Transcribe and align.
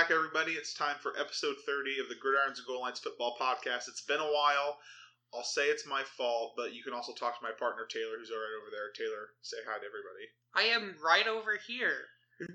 Back, 0.00 0.10
everybody. 0.10 0.52
It's 0.52 0.72
time 0.72 0.96
for 1.02 1.12
episode 1.20 1.56
30 1.66 2.00
of 2.00 2.08
the 2.08 2.16
Gridirons 2.16 2.56
and 2.56 2.66
Goal 2.66 2.80
Lines 2.80 3.00
Football 3.00 3.36
Podcast. 3.38 3.84
It's 3.84 4.00
been 4.00 4.18
a 4.18 4.32
while. 4.32 4.78
I'll 5.34 5.44
say 5.44 5.68
it's 5.68 5.86
my 5.86 6.02
fault, 6.16 6.54
but 6.56 6.72
you 6.72 6.82
can 6.82 6.94
also 6.94 7.12
talk 7.12 7.36
to 7.36 7.44
my 7.44 7.52
partner, 7.52 7.84
Taylor, 7.84 8.16
who's 8.16 8.32
right 8.32 8.56
over 8.56 8.72
there. 8.72 8.88
Taylor, 8.96 9.28
say 9.42 9.58
hi 9.68 9.76
to 9.76 9.84
everybody. 9.84 10.24
I 10.56 10.72
am 10.72 10.96
right 11.04 11.28
over 11.28 11.52
here. 11.68 12.08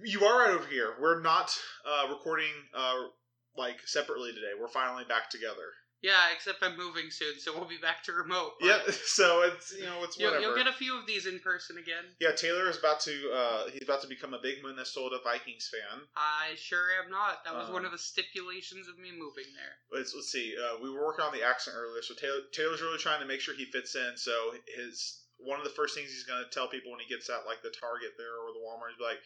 You 0.03 0.25
are 0.25 0.39
right 0.39 0.57
over 0.57 0.65
here. 0.65 0.95
We're 0.99 1.21
not 1.21 1.55
uh, 1.85 2.09
recording 2.09 2.49
uh, 2.73 3.13
like 3.55 3.77
separately 3.85 4.33
today. 4.33 4.57
We're 4.59 4.67
finally 4.67 5.05
back 5.05 5.29
together. 5.29 5.69
Yeah, 6.01 6.29
except 6.35 6.61
I'm 6.61 6.77
moving 6.77 7.09
soon, 7.09 7.39
so 7.39 7.51
we'll 7.57 7.67
be 7.67 7.81
back 7.81 8.03
to 8.03 8.13
remote. 8.13 8.53
but 8.59 8.67
Yeah, 8.67 8.79
so 9.05 9.41
it's 9.41 9.73
you 9.73 9.85
know 9.85 10.03
it's 10.03 10.19
whatever. 10.19 10.39
you'll 10.39 10.55
get 10.55 10.67
a 10.67 10.73
few 10.73 10.97
of 10.99 11.07
these 11.07 11.25
in 11.25 11.39
person 11.39 11.77
again. 11.77 12.05
yeah, 12.19 12.31
Taylor 12.35 12.69
is 12.69 12.77
about 12.77 12.99
to 13.01 13.31
uh, 13.33 13.69
he's 13.71 13.81
about 13.81 14.01
to 14.03 14.07
become 14.07 14.33
a 14.33 14.39
big 14.41 14.61
Minnesota 14.63 15.17
Vikings 15.23 15.71
fan. 15.71 16.01
I 16.15 16.53
sure 16.57 16.93
am 17.03 17.09
not. 17.09 17.43
That 17.43 17.55
was 17.55 17.67
Um, 17.67 17.73
one 17.73 17.85
of 17.85 17.91
the 17.91 17.97
stipulations 17.97 18.87
of 18.87 18.99
me 18.99 19.11
moving 19.11 19.49
there. 19.55 19.79
Let's 19.91 20.13
let's 20.13 20.31
see. 20.31 20.53
Uh, 20.53 20.77
we 20.81 20.91
were 20.91 21.03
working 21.05 21.25
on 21.25 21.33
the 21.33 21.41
accent 21.43 21.75
earlier, 21.79 22.03
so 22.03 22.13
Taylor 22.13 22.41
Taylor's 22.53 22.81
really 22.81 22.99
trying 22.99 23.21
to 23.21 23.25
make 23.27 23.41
sure 23.41 23.55
he 23.55 23.65
fits 23.65 23.95
in. 23.95 24.13
So 24.17 24.53
his 24.77 25.23
one 25.37 25.57
of 25.59 25.65
the 25.65 25.73
first 25.73 25.95
things 25.95 26.11
he's 26.11 26.23
going 26.23 26.43
to 26.43 26.49
tell 26.51 26.67
people 26.69 26.91
when 26.91 26.99
he 27.01 27.09
gets 27.11 27.29
at 27.29 27.47
like 27.47 27.63
the 27.63 27.73
Target 27.81 28.13
there 28.17 28.37
or 28.37 28.53
the 28.53 28.61
Walmart 28.61 28.93
is 28.93 29.01
like, 29.01 29.17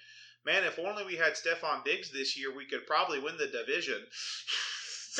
"Man, 0.45 0.63
if 0.63 0.79
only 0.79 1.03
we 1.03 1.17
had 1.17 1.33
Stefon 1.33 1.83
Diggs 1.83 2.09
this 2.09 2.37
year, 2.39 2.55
we 2.55 2.65
could 2.65 2.87
probably 2.87 3.19
win 3.19 3.35
the 3.37 3.47
division." 3.51 3.99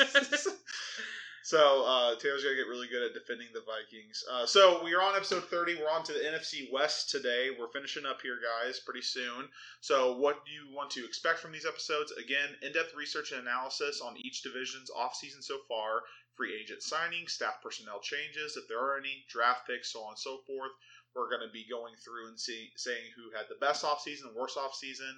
so 1.42 1.84
uh, 1.86 2.16
Taylor's 2.16 2.42
to 2.42 2.54
get 2.54 2.68
really 2.68 2.88
good 2.88 3.02
at 3.02 3.14
defending 3.14 3.48
the 3.52 3.64
Vikings. 3.64 4.22
Uh, 4.30 4.44
so 4.44 4.84
we 4.84 4.94
are 4.94 5.02
on 5.02 5.16
episode 5.16 5.44
thirty. 5.44 5.74
We're 5.74 5.90
on 5.90 6.04
to 6.04 6.12
the 6.12 6.20
NFC 6.20 6.70
West 6.72 7.10
today. 7.10 7.48
We're 7.58 7.72
finishing 7.72 8.04
up 8.04 8.20
here, 8.20 8.38
guys, 8.38 8.80
pretty 8.80 9.02
soon. 9.02 9.48
So, 9.80 10.16
what 10.16 10.44
do 10.44 10.52
you 10.52 10.74
want 10.74 10.90
to 10.92 11.04
expect 11.04 11.38
from 11.38 11.52
these 11.52 11.66
episodes? 11.66 12.12
Again, 12.12 12.56
in 12.62 12.72
depth 12.72 12.94
research 12.94 13.32
and 13.32 13.40
analysis 13.40 14.00
on 14.00 14.16
each 14.18 14.42
division's 14.42 14.90
offseason 14.90 15.42
so 15.42 15.58
far, 15.68 16.02
free 16.36 16.56
agent 16.58 16.80
signings, 16.80 17.30
staff 17.30 17.62
personnel 17.62 18.00
changes, 18.00 18.56
if 18.56 18.68
there 18.68 18.80
are 18.80 18.98
any, 18.98 19.24
draft 19.28 19.66
picks, 19.66 19.92
so 19.92 20.00
on 20.00 20.10
and 20.10 20.18
so 20.18 20.38
forth. 20.46 20.72
We're 21.14 21.28
going 21.28 21.46
to 21.46 21.52
be 21.52 21.66
going 21.68 21.94
through 22.04 22.28
and 22.28 22.38
see, 22.38 22.70
saying 22.76 23.12
who 23.16 23.36
had 23.36 23.46
the 23.48 23.58
best 23.60 23.84
offseason, 23.84 24.36
worst 24.36 24.56
offseason. 24.56 25.12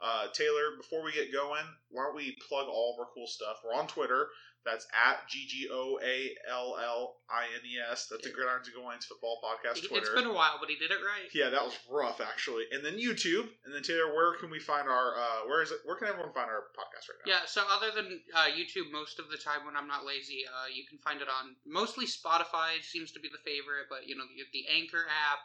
Uh, 0.00 0.26
Taylor, 0.32 0.76
before 0.76 1.04
we 1.04 1.12
get 1.12 1.32
going, 1.32 1.64
why 1.90 2.04
don't 2.04 2.16
we 2.16 2.36
plug 2.48 2.66
all 2.66 2.94
of 2.94 3.00
our 3.00 3.12
cool 3.14 3.26
stuff? 3.26 3.60
We're 3.64 3.74
on 3.74 3.86
Twitter. 3.86 4.28
That's 4.64 4.88
at 4.96 5.28
G 5.28 5.44
G 5.44 5.68
O 5.70 6.00
A 6.00 6.32
L 6.48 6.76
L 6.80 7.20
I 7.28 7.44
N 7.52 7.60
E 7.68 7.76
S. 7.92 8.08
That's 8.08 8.24
the 8.24 8.32
Gridirons 8.32 8.72
Goal 8.72 8.84
Lines 8.84 9.04
Football 9.04 9.36
Podcast 9.44 9.84
Twitter. 9.84 10.00
It's 10.00 10.16
been 10.16 10.26
a 10.26 10.32
while, 10.32 10.56
but 10.58 10.72
he 10.72 10.76
did 10.80 10.90
it 10.90 11.04
right. 11.04 11.28
Yeah, 11.36 11.50
that 11.50 11.62
was 11.62 11.76
rough 11.84 12.20
actually. 12.24 12.64
And 12.72 12.80
then 12.80 12.96
YouTube, 12.96 13.52
and 13.64 13.76
then 13.76 13.82
Taylor, 13.82 14.08
where 14.16 14.34
can 14.40 14.48
we 14.48 14.58
find 14.58 14.88
our? 14.88 15.20
Uh, 15.20 15.44
where 15.46 15.60
is 15.60 15.70
it? 15.70 15.84
Where 15.84 15.96
can 15.96 16.08
everyone 16.08 16.32
find 16.32 16.48
our 16.48 16.72
podcast 16.72 17.12
right 17.12 17.20
now? 17.20 17.28
Yeah, 17.28 17.44
so 17.44 17.62
other 17.68 17.92
than 17.92 18.20
uh, 18.32 18.48
YouTube, 18.48 18.88
most 18.90 19.20
of 19.20 19.28
the 19.28 19.36
time 19.36 19.68
when 19.68 19.76
I'm 19.76 19.88
not 19.88 20.08
lazy, 20.08 20.48
uh, 20.48 20.72
you 20.72 20.88
can 20.88 20.96
find 21.04 21.20
it 21.20 21.28
on 21.28 21.56
mostly 21.68 22.06
Spotify 22.08 22.80
seems 22.80 23.12
to 23.12 23.20
be 23.20 23.28
the 23.28 23.44
favorite, 23.44 23.92
but 23.92 24.08
you 24.08 24.16
know 24.16 24.24
the, 24.24 24.48
the 24.56 24.64
Anchor 24.72 25.04
app, 25.04 25.44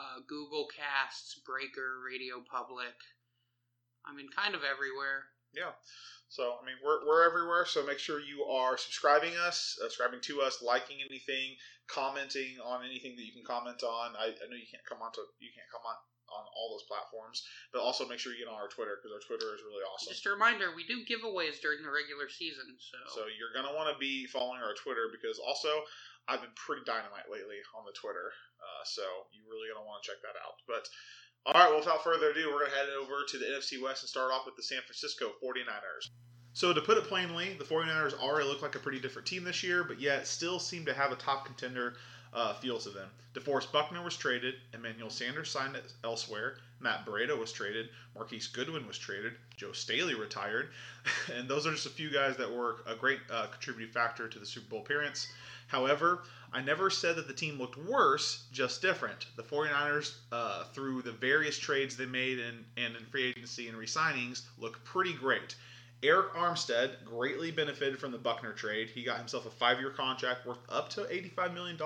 uh, 0.00 0.24
Google 0.26 0.64
Casts, 0.72 1.40
Breaker, 1.44 2.00
Radio 2.00 2.40
Public. 2.40 2.96
I 4.08 4.14
mean, 4.16 4.32
kind 4.32 4.54
of 4.54 4.64
everywhere. 4.64 5.28
So 6.28 6.58
I 6.60 6.66
mean, 6.66 6.76
we're 6.84 7.06
we're 7.06 7.24
everywhere. 7.24 7.66
So 7.66 7.86
make 7.86 7.98
sure 7.98 8.20
you 8.20 8.44
are 8.44 8.76
subscribing 8.76 9.36
us, 9.36 9.78
uh, 9.80 9.88
subscribing 9.88 10.20
to 10.26 10.42
us, 10.42 10.62
liking 10.62 10.98
anything, 11.00 11.56
commenting 11.86 12.58
on 12.64 12.84
anything 12.84 13.14
that 13.16 13.24
you 13.24 13.32
can 13.32 13.46
comment 13.46 13.82
on. 13.82 14.16
I, 14.18 14.34
I 14.34 14.44
know 14.50 14.58
you 14.58 14.68
can't 14.68 14.84
come 14.88 15.02
on 15.02 15.12
to 15.14 15.22
you 15.38 15.50
can't 15.54 15.70
comment 15.70 16.02
on 16.26 16.44
all 16.58 16.74
those 16.74 16.86
platforms, 16.90 17.46
but 17.70 17.78
also 17.78 18.02
make 18.06 18.18
sure 18.18 18.34
you 18.34 18.42
get 18.42 18.50
on 18.50 18.58
our 18.58 18.66
Twitter 18.66 18.98
because 18.98 19.14
our 19.14 19.22
Twitter 19.22 19.54
is 19.54 19.62
really 19.62 19.86
awesome. 19.86 20.10
Just 20.10 20.26
a 20.26 20.34
reminder, 20.34 20.74
we 20.74 20.82
do 20.82 21.06
giveaways 21.06 21.62
during 21.62 21.86
the 21.86 21.92
regular 21.92 22.26
season, 22.26 22.66
so, 22.82 22.98
So 23.14 23.20
you're 23.30 23.54
gonna 23.54 23.74
want 23.74 23.94
to 23.94 23.98
be 23.98 24.26
following 24.26 24.58
our 24.58 24.74
Twitter 24.74 25.06
because 25.14 25.38
also 25.38 25.70
I've 26.26 26.42
been 26.42 26.54
pretty 26.58 26.82
dynamite 26.82 27.30
lately 27.30 27.62
on 27.78 27.86
the 27.86 27.94
Twitter. 27.94 28.34
Uh, 28.58 28.82
so 28.84 29.06
you're 29.30 29.46
really 29.46 29.70
gonna 29.70 29.86
want 29.86 30.02
to 30.02 30.06
check 30.10 30.18
that 30.26 30.34
out. 30.42 30.58
But 30.66 30.90
all 31.46 31.54
right, 31.54 31.70
well, 31.70 31.78
without 31.78 32.02
further 32.02 32.34
ado, 32.34 32.50
we're 32.50 32.66
gonna 32.66 32.74
head 32.74 32.90
over 32.90 33.22
to 33.22 33.36
the 33.38 33.46
NFC 33.46 33.78
West 33.78 34.02
and 34.02 34.10
start 34.10 34.34
off 34.34 34.46
with 34.50 34.58
the 34.58 34.66
San 34.66 34.82
Francisco 34.82 35.38
49ers. 35.38 36.10
So 36.56 36.72
to 36.72 36.80
put 36.80 36.96
it 36.96 37.04
plainly, 37.04 37.52
the 37.52 37.64
49ers 37.64 38.18
already 38.18 38.48
look 38.48 38.62
like 38.62 38.76
a 38.76 38.78
pretty 38.78 38.98
different 38.98 39.28
team 39.28 39.44
this 39.44 39.62
year, 39.62 39.84
but 39.84 40.00
yet 40.00 40.26
still 40.26 40.58
seem 40.58 40.86
to 40.86 40.94
have 40.94 41.12
a 41.12 41.16
top 41.16 41.44
contender 41.44 41.96
uh, 42.32 42.54
feel 42.54 42.78
to 42.78 42.88
them. 42.88 43.10
DeForest 43.34 43.70
Buckner 43.72 44.02
was 44.02 44.16
traded, 44.16 44.54
Emmanuel 44.72 45.10
Sanders 45.10 45.50
signed 45.50 45.78
elsewhere, 46.02 46.56
Matt 46.80 47.04
Breida 47.04 47.38
was 47.38 47.52
traded, 47.52 47.90
Marquise 48.14 48.46
Goodwin 48.46 48.86
was 48.86 48.96
traded, 48.96 49.34
Joe 49.58 49.72
Staley 49.72 50.14
retired, 50.14 50.70
and 51.34 51.46
those 51.46 51.66
are 51.66 51.72
just 51.72 51.84
a 51.84 51.90
few 51.90 52.08
guys 52.08 52.38
that 52.38 52.50
were 52.50 52.76
a 52.86 52.94
great 52.94 53.20
uh, 53.30 53.48
contributing 53.48 53.92
factor 53.92 54.26
to 54.26 54.38
the 54.38 54.46
Super 54.46 54.70
Bowl 54.70 54.80
appearance. 54.80 55.30
However, 55.66 56.22
I 56.54 56.62
never 56.62 56.88
said 56.88 57.16
that 57.16 57.28
the 57.28 57.34
team 57.34 57.58
looked 57.58 57.76
worse, 57.76 58.46
just 58.50 58.80
different. 58.80 59.26
The 59.36 59.42
49ers, 59.42 60.14
uh, 60.32 60.64
through 60.72 61.02
the 61.02 61.12
various 61.12 61.58
trades 61.58 61.98
they 61.98 62.06
made 62.06 62.38
and, 62.38 62.64
and 62.78 62.96
in 62.96 63.04
free 63.04 63.24
agency 63.24 63.68
and 63.68 63.76
re-signings, 63.76 64.40
look 64.58 64.82
pretty 64.84 65.12
great. 65.12 65.54
Arik 66.02 66.30
Armstead 66.32 67.04
greatly 67.04 67.50
benefited 67.50 67.98
from 67.98 68.12
the 68.12 68.18
Buckner 68.18 68.52
trade. 68.52 68.88
He 68.88 69.02
got 69.02 69.18
himself 69.18 69.46
a 69.46 69.50
five-year 69.50 69.90
contract 69.90 70.46
worth 70.46 70.58
up 70.68 70.90
to 70.90 71.02
$85 71.02 71.54
million 71.54 71.78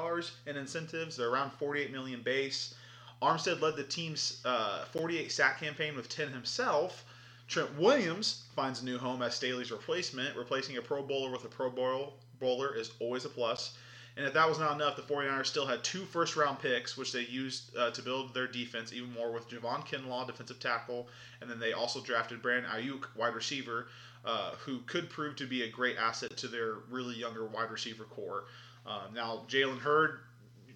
in 0.46 0.56
incentives. 0.56 1.20
Around 1.20 1.52
48 1.52 1.92
million 1.92 2.20
base. 2.22 2.74
Armstead 3.22 3.60
led 3.60 3.76
the 3.76 3.84
team's 3.84 4.40
uh, 4.44 4.84
48 4.86 5.30
sack 5.30 5.60
campaign 5.60 5.94
with 5.94 6.08
10 6.08 6.32
himself. 6.32 7.04
Trent 7.46 7.76
Williams 7.78 8.44
finds 8.54 8.82
a 8.82 8.84
new 8.84 8.98
home 8.98 9.22
as 9.22 9.34
Staley's 9.34 9.70
replacement. 9.70 10.36
Replacing 10.36 10.76
a 10.76 10.82
Pro 10.82 11.02
Bowler 11.02 11.30
with 11.30 11.44
a 11.44 11.48
Pro 11.48 11.70
Bowl 11.70 12.14
bowler 12.40 12.74
is 12.74 12.92
always 13.00 13.24
a 13.24 13.28
plus. 13.28 13.76
And 14.16 14.26
if 14.26 14.34
that 14.34 14.48
was 14.48 14.58
not 14.58 14.74
enough, 14.74 14.96
the 14.96 15.02
49ers 15.02 15.46
still 15.46 15.66
had 15.66 15.84
two 15.84 16.04
first 16.04 16.36
round 16.36 16.58
picks, 16.58 16.96
which 16.96 17.12
they 17.12 17.22
used 17.22 17.76
uh, 17.76 17.90
to 17.92 18.02
build 18.02 18.34
their 18.34 18.46
defense 18.46 18.92
even 18.92 19.12
more 19.12 19.32
with 19.32 19.48
Javon 19.48 19.86
Kinlaw, 19.86 20.26
defensive 20.26 20.58
tackle, 20.58 21.08
and 21.40 21.50
then 21.50 21.60
they 21.60 21.72
also 21.72 22.00
drafted 22.00 22.42
Brandon 22.42 22.70
Aiyuk, 22.70 23.06
wide 23.16 23.34
receiver, 23.34 23.88
uh, 24.24 24.52
who 24.58 24.80
could 24.80 25.08
prove 25.08 25.36
to 25.36 25.46
be 25.46 25.62
a 25.62 25.68
great 25.68 25.96
asset 25.96 26.36
to 26.38 26.48
their 26.48 26.74
really 26.90 27.14
younger 27.14 27.46
wide 27.46 27.70
receiver 27.70 28.04
corps. 28.04 28.44
Uh, 28.86 29.02
now, 29.14 29.44
Jalen 29.48 29.78
Hurd, 29.78 30.20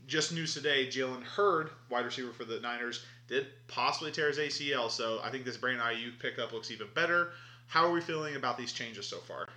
just 0.06 0.32
news 0.32 0.54
today, 0.54 0.86
Jalen 0.86 1.22
Hurd, 1.22 1.70
wide 1.90 2.04
receiver 2.04 2.32
for 2.32 2.44
the 2.44 2.60
Niners, 2.60 3.04
did 3.26 3.46
possibly 3.68 4.12
tear 4.12 4.28
his 4.28 4.38
ACL, 4.38 4.90
so 4.90 5.20
I 5.22 5.30
think 5.30 5.44
this 5.44 5.56
Brandon 5.56 5.84
Aiyuk 5.84 6.18
pickup 6.18 6.52
looks 6.52 6.70
even 6.70 6.88
better. 6.94 7.32
How 7.66 7.86
are 7.86 7.92
we 7.92 8.00
feeling 8.00 8.36
about 8.36 8.58
these 8.58 8.72
changes 8.72 9.06
so 9.06 9.18
far? 9.18 9.48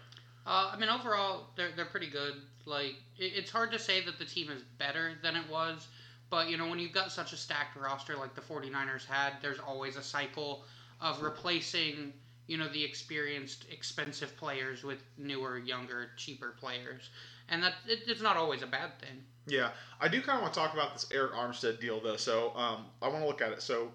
Uh, 0.47 0.71
I 0.73 0.77
mean, 0.77 0.89
overall, 0.89 1.47
they're 1.57 1.71
they're 1.75 1.85
pretty 1.85 2.09
good. 2.09 2.35
Like, 2.65 2.95
it, 3.17 3.33
it's 3.35 3.51
hard 3.51 3.71
to 3.73 3.79
say 3.79 4.03
that 4.05 4.17
the 4.17 4.25
team 4.25 4.49
is 4.49 4.63
better 4.77 5.13
than 5.21 5.35
it 5.35 5.47
was, 5.51 5.87
but 6.29 6.49
you 6.49 6.57
know, 6.57 6.67
when 6.67 6.79
you've 6.79 6.93
got 6.93 7.11
such 7.11 7.33
a 7.33 7.37
stacked 7.37 7.75
roster 7.75 8.15
like 8.15 8.33
the 8.33 8.41
49ers 8.41 9.05
had, 9.05 9.33
there's 9.41 9.59
always 9.59 9.97
a 9.97 10.01
cycle 10.01 10.63
of 11.01 11.21
replacing, 11.21 12.13
you 12.47 12.57
know, 12.57 12.69
the 12.69 12.83
experienced, 12.83 13.65
expensive 13.69 14.35
players 14.37 14.83
with 14.83 15.03
newer, 15.17 15.57
younger, 15.57 16.11
cheaper 16.15 16.55
players, 16.57 17.09
and 17.49 17.61
that 17.61 17.73
it, 17.85 17.99
it's 18.07 18.21
not 18.21 18.37
always 18.37 18.61
a 18.61 18.67
bad 18.67 18.97
thing. 19.01 19.23
Yeah, 19.47 19.71
I 19.99 20.07
do 20.07 20.21
kind 20.21 20.37
of 20.37 20.43
want 20.43 20.53
to 20.53 20.59
talk 20.59 20.73
about 20.73 20.93
this 20.93 21.05
Arik 21.05 21.33
Armstead 21.33 21.81
deal 21.81 21.99
though. 21.99 22.17
So 22.17 22.55
um, 22.55 22.85
I 23.01 23.09
want 23.09 23.21
to 23.21 23.27
look 23.27 23.41
at 23.41 23.51
it. 23.51 23.61
So 23.61 23.91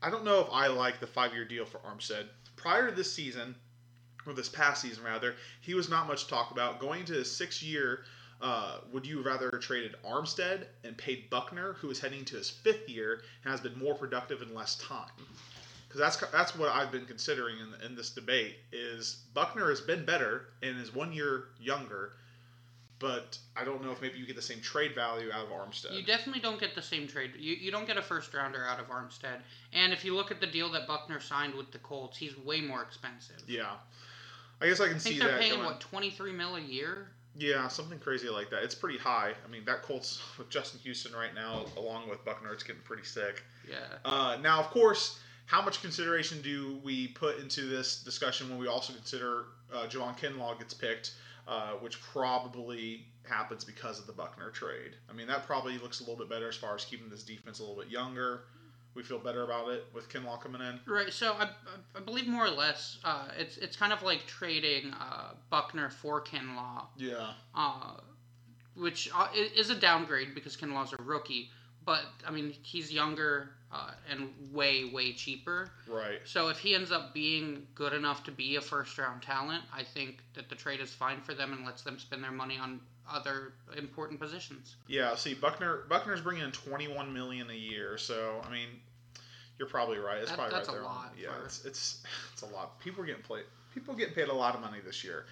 I 0.00 0.08
don't 0.08 0.24
know 0.24 0.40
if 0.40 0.48
I 0.52 0.68
like 0.68 1.00
the 1.00 1.06
five-year 1.06 1.44
deal 1.46 1.64
for 1.64 1.78
Armstead. 1.78 2.26
Prior 2.56 2.88
to 2.88 2.94
this 2.94 3.12
season, 3.12 3.56
or 4.26 4.32
this 4.32 4.48
past 4.48 4.82
season 4.82 5.04
rather, 5.04 5.34
he 5.60 5.74
was 5.74 5.88
not 5.88 6.06
much 6.06 6.26
talk 6.28 6.50
about 6.50 6.78
going 6.80 7.04
to 7.06 7.12
his 7.14 7.30
sixth 7.30 7.62
year, 7.62 8.04
Uh, 8.40 8.78
would 8.92 9.06
you 9.06 9.22
rather 9.22 9.50
traded 9.50 9.94
Armstead 10.04 10.66
and 10.82 10.96
paid 10.98 11.30
Buckner, 11.30 11.74
who 11.74 11.88
is 11.90 12.00
heading 12.00 12.24
to 12.24 12.36
his 12.36 12.50
fifth 12.50 12.88
year 12.88 13.22
and 13.44 13.52
has 13.52 13.60
been 13.60 13.78
more 13.78 13.94
productive 13.94 14.42
in 14.42 14.52
less 14.52 14.74
time? 14.78 15.12
Because 15.86 16.00
that's 16.00 16.16
that's 16.32 16.56
what 16.56 16.68
I've 16.70 16.90
been 16.90 17.06
considering 17.06 17.56
in, 17.60 17.86
in 17.86 17.94
this 17.94 18.10
debate. 18.10 18.56
Is 18.72 19.22
Buckner 19.32 19.68
has 19.68 19.80
been 19.80 20.04
better 20.04 20.46
and 20.60 20.80
is 20.80 20.92
one 20.92 21.12
year 21.12 21.44
younger, 21.60 22.14
but 22.98 23.38
I 23.56 23.64
don't 23.64 23.80
know 23.84 23.92
if 23.92 24.00
maybe 24.02 24.18
you 24.18 24.26
get 24.26 24.34
the 24.34 24.42
same 24.42 24.60
trade 24.60 24.92
value 24.94 25.30
out 25.30 25.46
of 25.46 25.52
Armstead. 25.52 25.92
You 25.96 26.02
definitely 26.02 26.40
don't 26.40 26.58
get 26.58 26.74
the 26.74 26.82
same 26.82 27.06
trade. 27.06 27.32
You, 27.38 27.54
you 27.54 27.70
don't 27.70 27.86
get 27.86 27.96
a 27.96 28.02
first 28.02 28.34
rounder 28.34 28.64
out 28.64 28.80
of 28.80 28.88
Armstead. 28.88 29.38
And 29.72 29.92
if 29.92 30.04
you 30.04 30.16
look 30.16 30.30
at 30.32 30.40
the 30.40 30.46
deal 30.48 30.68
that 30.72 30.88
Buckner 30.88 31.20
signed 31.20 31.54
with 31.54 31.70
the 31.70 31.78
Colts, 31.78 32.16
he's 32.18 32.36
way 32.38 32.60
more 32.60 32.82
expensive. 32.82 33.42
yeah, 33.46 33.74
I 34.62 34.68
guess 34.68 34.80
I 34.80 34.86
can 34.86 34.96
I 34.96 34.98
think 34.98 35.14
see 35.14 35.18
they're 35.18 35.32
that. 35.32 35.40
paying 35.40 35.54
going- 35.54 35.64
what 35.66 35.80
twenty 35.80 36.10
three 36.10 36.32
mil 36.32 36.56
a 36.56 36.60
year. 36.60 37.08
Yeah, 37.34 37.66
something 37.68 37.98
crazy 37.98 38.28
like 38.28 38.50
that. 38.50 38.62
It's 38.62 38.74
pretty 38.74 38.98
high. 38.98 39.32
I 39.44 39.48
mean, 39.48 39.64
that 39.64 39.82
Colts 39.82 40.20
with 40.38 40.50
Justin 40.50 40.80
Houston 40.80 41.12
right 41.14 41.34
now, 41.34 41.64
along 41.76 42.08
with 42.08 42.22
Buckner, 42.24 42.52
it's 42.52 42.62
getting 42.62 42.82
pretty 42.82 43.04
sick. 43.04 43.42
Yeah. 43.68 43.76
Uh, 44.04 44.36
now, 44.42 44.60
of 44.60 44.66
course, 44.66 45.18
how 45.46 45.62
much 45.62 45.80
consideration 45.80 46.42
do 46.42 46.78
we 46.84 47.08
put 47.08 47.38
into 47.38 47.62
this 47.62 48.02
discussion 48.02 48.50
when 48.50 48.58
we 48.58 48.66
also 48.68 48.92
consider 48.92 49.44
uh, 49.72 49.86
Javon 49.86 50.16
Kinlaw 50.18 50.58
gets 50.58 50.74
picked, 50.74 51.14
uh, 51.48 51.72
which 51.80 52.00
probably 52.02 53.06
happens 53.26 53.64
because 53.64 53.98
of 53.98 54.06
the 54.06 54.12
Buckner 54.12 54.50
trade? 54.50 54.96
I 55.08 55.14
mean, 55.14 55.26
that 55.28 55.46
probably 55.46 55.78
looks 55.78 56.00
a 56.00 56.02
little 56.02 56.18
bit 56.18 56.28
better 56.28 56.48
as 56.50 56.56
far 56.56 56.74
as 56.74 56.84
keeping 56.84 57.08
this 57.08 57.22
defense 57.22 57.60
a 57.60 57.62
little 57.62 57.80
bit 57.80 57.88
younger. 57.90 58.42
We 58.94 59.02
feel 59.02 59.18
better 59.18 59.42
about 59.44 59.68
it 59.70 59.86
with 59.94 60.08
Kinlaw 60.08 60.40
coming 60.40 60.60
in. 60.60 60.78
Right. 60.86 61.12
So 61.12 61.32
I, 61.32 61.48
I 61.96 62.00
believe 62.00 62.26
more 62.26 62.44
or 62.46 62.50
less, 62.50 62.98
uh, 63.04 63.28
it's 63.38 63.56
it's 63.56 63.76
kind 63.76 63.92
of 63.92 64.02
like 64.02 64.26
trading 64.26 64.92
uh, 64.92 65.32
Buckner 65.50 65.90
for 65.90 66.20
Kinlaw, 66.22 66.86
Yeah. 66.96 67.32
uh, 67.54 67.94
which 68.76 69.10
uh, 69.14 69.28
is 69.34 69.70
a 69.70 69.74
downgrade 69.74 70.34
because 70.34 70.56
Kinlaw's 70.56 70.92
a 70.92 71.02
rookie. 71.02 71.50
But 71.84 72.02
I 72.26 72.30
mean, 72.30 72.54
he's 72.62 72.92
younger 72.92 73.50
uh, 73.72 73.90
and 74.08 74.30
way 74.52 74.84
way 74.92 75.12
cheaper. 75.12 75.70
Right. 75.88 76.20
So 76.24 76.48
if 76.48 76.58
he 76.58 76.74
ends 76.74 76.92
up 76.92 77.12
being 77.12 77.66
good 77.74 77.92
enough 77.92 78.22
to 78.24 78.30
be 78.30 78.56
a 78.56 78.60
first 78.60 78.96
round 78.98 79.22
talent, 79.22 79.64
I 79.74 79.82
think 79.82 80.18
that 80.34 80.48
the 80.48 80.54
trade 80.54 80.80
is 80.80 80.92
fine 80.92 81.20
for 81.22 81.34
them 81.34 81.52
and 81.52 81.64
lets 81.64 81.82
them 81.82 81.98
spend 81.98 82.22
their 82.22 82.30
money 82.30 82.58
on 82.58 82.80
other 83.10 83.52
important 83.76 84.20
positions. 84.20 84.76
Yeah. 84.88 85.14
See, 85.14 85.34
Buckner 85.34 85.84
Buckner's 85.88 86.20
bringing 86.20 86.44
in 86.44 86.52
21 86.52 87.12
million 87.12 87.50
a 87.50 87.54
year. 87.54 87.98
So 87.98 88.40
I 88.46 88.50
mean, 88.50 88.68
you're 89.58 89.68
probably 89.68 89.98
right. 89.98 90.18
It's 90.18 90.30
That- 90.30 90.36
probably 90.38 90.54
that's 90.54 90.68
right 90.68 90.74
a 90.76 90.80
there. 90.80 90.88
lot 90.88 91.12
Yeah. 91.18 91.34
for- 91.38 91.44
It's, 91.44 91.64
it's 91.64 92.02
it's 92.32 92.42
a 92.42 92.46
lot. 92.46 92.80
People 92.80 93.02
are 93.02 93.06
getting 93.06 93.22
paid. 93.22 93.44
People 93.74 93.94
getting 93.94 94.14
paid 94.14 94.28
a 94.28 94.34
lot 94.34 94.54
of 94.54 94.60
money 94.60 94.78
this 94.84 95.02
year. 95.02 95.26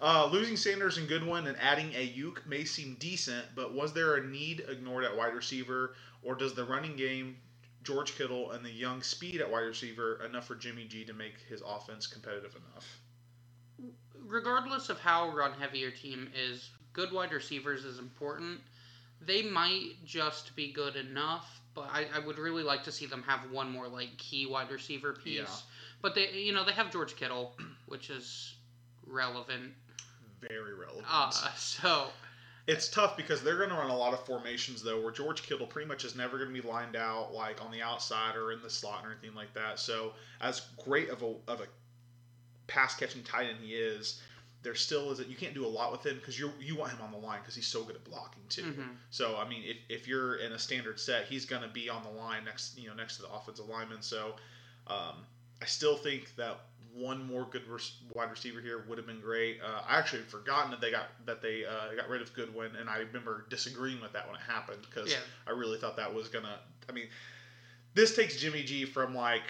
Uh, 0.00 0.26
losing 0.32 0.56
Sanders 0.56 0.98
and 0.98 1.06
Goodwin 1.08 1.46
and 1.46 1.56
adding 1.58 1.90
Aiyuk 1.90 2.44
may 2.46 2.64
seem 2.64 2.96
decent, 2.98 3.44
but 3.54 3.72
was 3.72 3.92
there 3.92 4.16
a 4.16 4.26
need 4.26 4.64
ignored 4.68 5.04
at 5.04 5.16
wide 5.16 5.32
receiver, 5.34 5.94
or 6.24 6.34
does 6.34 6.54
the 6.54 6.64
running 6.64 6.96
game, 6.96 7.36
George 7.84 8.16
Kittle 8.16 8.50
and 8.50 8.64
the 8.64 8.70
young 8.70 9.00
speed 9.02 9.40
at 9.40 9.48
wide 9.48 9.60
receiver 9.60 10.24
enough 10.24 10.46
for 10.48 10.56
Jimmy 10.56 10.86
G 10.86 11.04
to 11.04 11.12
make 11.12 11.34
his 11.48 11.62
offense 11.64 12.06
competitive 12.08 12.56
enough? 12.56 12.98
regardless 14.24 14.88
of 14.88 14.98
how 15.00 15.28
run 15.30 15.52
heavy 15.52 15.78
your 15.78 15.90
team 15.90 16.30
is, 16.34 16.70
good 16.92 17.12
wide 17.12 17.32
receivers 17.32 17.84
is 17.84 17.98
important. 17.98 18.60
They 19.20 19.42
might 19.42 20.04
just 20.04 20.54
be 20.56 20.72
good 20.72 20.96
enough, 20.96 21.60
but 21.74 21.88
I, 21.92 22.06
I 22.14 22.18
would 22.18 22.38
really 22.38 22.62
like 22.62 22.82
to 22.84 22.92
see 22.92 23.06
them 23.06 23.22
have 23.26 23.50
one 23.50 23.70
more 23.70 23.88
like 23.88 24.16
key 24.18 24.46
wide 24.46 24.70
receiver 24.70 25.12
piece. 25.12 25.38
Yeah. 25.38 25.46
But 26.00 26.14
they 26.14 26.32
you 26.32 26.52
know, 26.52 26.64
they 26.64 26.72
have 26.72 26.90
George 26.90 27.16
Kittle, 27.16 27.54
which 27.86 28.10
is 28.10 28.54
relevant. 29.06 29.72
Very 30.40 30.74
relevant. 30.74 31.06
Uh, 31.08 31.30
so 31.56 32.08
It's 32.66 32.88
tough 32.88 33.16
because 33.16 33.42
they're 33.42 33.58
going 33.58 33.70
to 33.70 33.76
run 33.76 33.90
a 33.90 33.96
lot 33.96 34.12
of 34.12 34.24
formations 34.26 34.82
though, 34.82 35.00
where 35.00 35.12
George 35.12 35.42
Kittle 35.42 35.66
pretty 35.66 35.88
much 35.88 36.04
is 36.04 36.16
never 36.16 36.36
going 36.36 36.52
to 36.52 36.62
be 36.62 36.66
lined 36.66 36.96
out 36.96 37.32
like 37.32 37.64
on 37.64 37.70
the 37.70 37.82
outside 37.82 38.36
or 38.36 38.52
in 38.52 38.60
the 38.62 38.70
slot 38.70 39.04
or 39.04 39.12
anything 39.12 39.34
like 39.36 39.54
that. 39.54 39.78
So 39.78 40.12
as 40.40 40.62
great 40.84 41.10
of 41.10 41.22
a 41.22 41.34
of 41.46 41.60
a 41.60 41.66
pass 42.66 42.96
catching 42.96 43.22
tight 43.22 43.48
end 43.48 43.58
he 43.62 43.74
is, 43.74 44.20
there 44.62 44.74
still 44.74 45.10
isn't. 45.10 45.28
You 45.28 45.36
can't 45.36 45.54
do 45.54 45.66
a 45.66 45.68
lot 45.68 45.90
with 45.92 46.04
him 46.06 46.16
because 46.16 46.38
you 46.38 46.52
you 46.60 46.76
want 46.76 46.92
him 46.92 47.00
on 47.02 47.10
the 47.10 47.18
line 47.18 47.40
because 47.40 47.54
he's 47.54 47.66
so 47.66 47.82
good 47.82 47.96
at 47.96 48.04
blocking 48.04 48.42
too. 48.48 48.62
mhm. 48.62 48.88
So 49.10 49.36
I 49.36 49.48
mean, 49.48 49.62
if, 49.64 49.76
if 49.88 50.08
you're 50.08 50.36
in 50.36 50.52
a 50.52 50.58
standard 50.58 51.00
set, 51.00 51.24
he's 51.26 51.44
going 51.44 51.62
to 51.62 51.68
be 51.68 51.88
on 51.88 52.02
the 52.04 52.10
line 52.10 52.44
next 52.44 52.78
you 52.78 52.88
know 52.88 52.94
next 52.94 53.16
to 53.16 53.22
the 53.22 53.28
offensive 53.32 53.68
lineman. 53.68 54.02
So 54.02 54.34
um, 54.86 55.16
I 55.60 55.64
still 55.66 55.96
think 55.96 56.34
that 56.36 56.58
one 56.94 57.26
more 57.26 57.46
good 57.50 57.66
res- 57.66 57.94
wide 58.12 58.30
receiver 58.30 58.60
here 58.60 58.84
would 58.86 58.98
have 58.98 59.06
been 59.06 59.20
great. 59.20 59.58
Uh, 59.64 59.80
I 59.88 59.98
actually 59.98 60.18
had 60.20 60.28
forgotten 60.28 60.70
that 60.72 60.80
they 60.82 60.90
got 60.90 61.06
that 61.26 61.40
they 61.40 61.64
uh, 61.64 61.94
got 61.96 62.08
rid 62.08 62.20
of 62.20 62.32
Goodwin, 62.34 62.76
and 62.78 62.88
I 62.90 62.98
remember 62.98 63.46
disagreeing 63.48 64.00
with 64.02 64.12
that 64.12 64.26
when 64.26 64.36
it 64.36 64.42
happened 64.46 64.82
because 64.88 65.10
Yeah. 65.10 65.16
I 65.46 65.50
really 65.52 65.78
thought 65.78 65.96
that 65.96 66.12
was 66.12 66.28
gonna. 66.28 66.58
I 66.88 66.92
mean, 66.92 67.06
this 67.94 68.14
takes 68.14 68.36
Jimmy 68.36 68.62
G 68.62 68.84
from 68.84 69.14
like. 69.14 69.42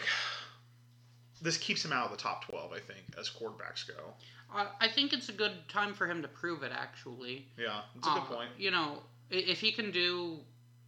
This 1.41 1.57
keeps 1.59 1.85
him 1.85 1.93
out 1.93 2.05
of 2.05 2.13
the 2.17 2.23
top 2.23 2.45
twelve, 2.45 2.73
I 2.73 2.79
think, 2.79 3.01
as 3.19 3.29
quarterbacks 3.29 3.87
go. 3.89 4.15
I, 4.55 4.67
I 4.81 4.89
think 4.89 5.13
it's 5.13 5.29
a 5.29 5.33
good 5.33 5.53
time 5.69 5.95
for 5.95 6.07
him 6.07 6.23
to 6.23 6.29
prove 6.29 6.63
it 6.63 6.73
actually. 6.75 7.47
Yeah, 7.59 7.81
it's 7.97 8.07
a 8.07 8.11
good 8.11 8.23
Uh, 8.23 8.37
point. 8.37 8.51
You 8.59 8.71
know, 8.71 8.99
if 9.31 9.61
he 9.61 9.73
can 9.73 9.91
do 9.91 10.39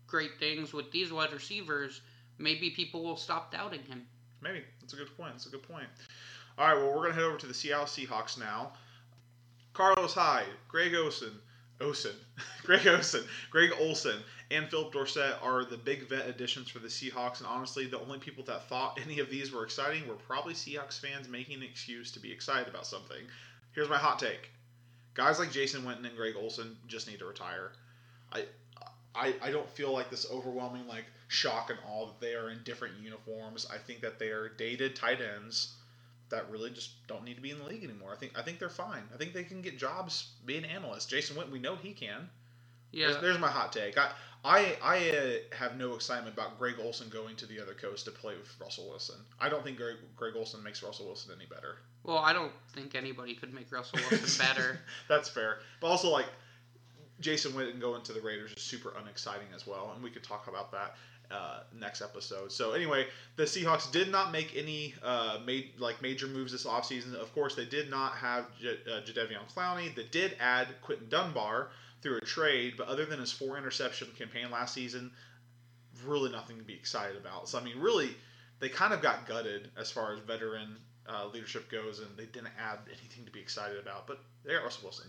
great 0.06 0.38
things 0.38 0.72
with 0.72 0.90
these 0.92 1.12
wide 1.12 1.32
receivers, 1.32 2.00
maybe 2.38 2.70
people 2.70 3.02
will 3.02 3.16
stop 3.16 3.50
doubting 3.52 3.82
him. 3.82 4.06
Maybe 4.42 4.62
that's 4.80 4.92
a 4.92 4.96
good 4.96 5.16
point. 5.16 5.32
That's 5.32 5.46
a 5.46 5.50
good 5.50 5.62
point. 5.62 5.86
All 6.58 6.68
right, 6.68 6.76
well, 6.76 6.94
we're 6.94 7.02
gonna 7.02 7.14
head 7.14 7.24
over 7.24 7.38
to 7.38 7.46
the 7.46 7.54
Seattle 7.54 7.86
Seahawks 7.86 8.38
now. 8.38 8.72
Carlos 9.72 10.14
Hyde, 10.14 10.46
Greg 10.68 10.94
Olsen, 10.94 11.32
Olsen, 11.80 12.14
Greg 12.62 12.86
Olsen, 12.86 13.24
Greg 13.50 13.72
Olsen, 13.80 14.20
and 14.50 14.68
Phillip 14.68 14.92
Dorsett 14.92 15.34
are 15.42 15.64
the 15.64 15.76
big 15.76 16.08
vet 16.08 16.28
additions 16.28 16.68
for 16.68 16.78
the 16.78 16.86
Seahawks. 16.88 17.38
And 17.38 17.46
honestly, 17.48 17.86
the 17.86 17.98
only 17.98 18.18
people 18.18 18.44
that 18.44 18.68
thought 18.68 19.00
any 19.04 19.18
of 19.18 19.30
these 19.30 19.50
were 19.52 19.64
exciting 19.64 20.06
were 20.06 20.14
probably 20.14 20.54
Seahawks 20.54 21.00
fans 21.00 21.28
making 21.28 21.56
an 21.56 21.62
excuse 21.64 22.12
to 22.12 22.20
be 22.20 22.30
excited 22.30 22.68
about 22.68 22.86
something. 22.86 23.24
Here's 23.74 23.88
my 23.88 23.98
hot 23.98 24.18
take: 24.18 24.50
guys 25.14 25.38
like 25.38 25.50
Jason 25.50 25.82
Witten 25.82 26.06
and 26.06 26.16
Greg 26.16 26.34
Olsen 26.36 26.76
just 26.86 27.08
need 27.08 27.18
to 27.18 27.26
retire. 27.26 27.72
I, 28.32 28.44
I, 29.14 29.34
I 29.42 29.50
don't 29.50 29.68
feel 29.70 29.92
like 29.92 30.10
this 30.10 30.30
overwhelming 30.30 30.86
like 30.88 31.04
shock 31.28 31.70
and 31.70 31.78
awe 31.88 32.06
that 32.06 32.20
they 32.20 32.34
are 32.34 32.50
in 32.50 32.58
different 32.64 32.94
uniforms. 33.02 33.66
I 33.72 33.78
think 33.78 34.00
that 34.00 34.18
they 34.18 34.28
are 34.28 34.48
dated 34.48 34.96
tight 34.96 35.18
ends 35.20 35.74
that 36.30 36.50
really 36.50 36.70
just 36.70 37.06
don't 37.06 37.24
need 37.24 37.34
to 37.34 37.40
be 37.40 37.50
in 37.50 37.58
the 37.58 37.64
league 37.64 37.84
anymore. 37.84 38.12
I 38.12 38.16
think 38.16 38.38
I 38.38 38.42
think 38.42 38.58
they're 38.58 38.68
fine. 38.68 39.02
I 39.12 39.16
think 39.16 39.32
they 39.32 39.44
can 39.44 39.62
get 39.62 39.78
jobs 39.78 40.32
being 40.44 40.64
analysts. 40.64 41.06
Jason 41.06 41.36
Witten, 41.36 41.50
we 41.50 41.58
know 41.58 41.76
he 41.76 41.92
can. 41.92 42.28
Yeah. 42.92 43.08
There's, 43.08 43.20
there's 43.20 43.38
my 43.38 43.48
hot 43.48 43.72
take. 43.72 43.98
I 43.98 44.10
I, 44.44 44.76
I 44.82 45.10
uh, 45.10 45.56
have 45.56 45.76
no 45.76 45.94
excitement 45.94 46.34
about 46.34 46.58
Greg 46.58 46.74
Olsen 46.82 47.08
going 47.08 47.34
to 47.36 47.46
the 47.46 47.60
other 47.60 47.72
coast 47.72 48.04
to 48.04 48.10
play 48.10 48.34
with 48.36 48.54
Russell 48.60 48.88
Wilson. 48.88 49.16
I 49.40 49.48
don't 49.48 49.64
think 49.64 49.78
Greg, 49.78 49.96
Greg 50.16 50.34
Olsen 50.36 50.62
makes 50.62 50.82
Russell 50.82 51.06
Wilson 51.06 51.34
any 51.34 51.46
better. 51.46 51.78
Well, 52.02 52.18
I 52.18 52.34
don't 52.34 52.52
think 52.74 52.94
anybody 52.94 53.34
could 53.34 53.54
make 53.54 53.72
Russell 53.72 54.00
Wilson 54.10 54.46
better. 54.46 54.80
That's 55.08 55.30
fair. 55.30 55.58
But 55.80 55.86
also 55.86 56.10
like 56.10 56.26
Jason 57.20 57.52
Witten 57.52 57.80
going 57.80 58.02
to 58.02 58.12
the 58.12 58.20
Raiders 58.20 58.52
is 58.54 58.62
super 58.62 58.92
unexciting 59.00 59.48
as 59.54 59.66
well, 59.66 59.92
and 59.94 60.04
we 60.04 60.10
could 60.10 60.22
talk 60.22 60.46
about 60.46 60.70
that 60.72 60.96
uh, 61.34 61.60
next 61.78 62.00
episode. 62.00 62.52
So 62.52 62.72
anyway, 62.72 63.06
the 63.36 63.44
Seahawks 63.44 63.90
did 63.90 64.10
not 64.10 64.30
make 64.30 64.56
any 64.56 64.94
uh, 65.02 65.38
made 65.44 65.72
like 65.78 66.00
major 66.00 66.26
moves 66.26 66.52
this 66.52 66.64
offseason. 66.64 67.14
Of 67.14 67.34
course, 67.34 67.54
they 67.54 67.64
did 67.64 67.90
not 67.90 68.12
have 68.12 68.46
J- 68.58 68.78
uh, 68.86 69.00
Jadeveon 69.00 69.52
Clowney. 69.54 69.94
They 69.94 70.04
did 70.04 70.36
add 70.38 70.68
Quinton 70.82 71.08
Dunbar 71.08 71.70
through 72.02 72.18
a 72.18 72.20
trade, 72.20 72.74
but 72.76 72.86
other 72.86 73.04
than 73.04 73.18
his 73.18 73.32
four 73.32 73.58
interception 73.58 74.08
campaign 74.16 74.50
last 74.50 74.74
season, 74.74 75.10
really 76.06 76.30
nothing 76.30 76.58
to 76.58 76.64
be 76.64 76.74
excited 76.74 77.16
about. 77.16 77.48
So 77.48 77.58
I 77.58 77.64
mean, 77.64 77.80
really, 77.80 78.10
they 78.60 78.68
kind 78.68 78.94
of 78.94 79.02
got 79.02 79.26
gutted 79.26 79.70
as 79.76 79.90
far 79.90 80.12
as 80.12 80.20
veteran 80.20 80.76
uh, 81.08 81.26
leadership 81.32 81.70
goes, 81.70 81.98
and 81.98 82.16
they 82.16 82.26
didn't 82.26 82.52
add 82.60 82.78
anything 82.86 83.24
to 83.24 83.32
be 83.32 83.40
excited 83.40 83.78
about. 83.78 84.06
But 84.06 84.20
they 84.44 84.52
got 84.52 84.62
Russell 84.62 84.84
Wilson. 84.84 85.08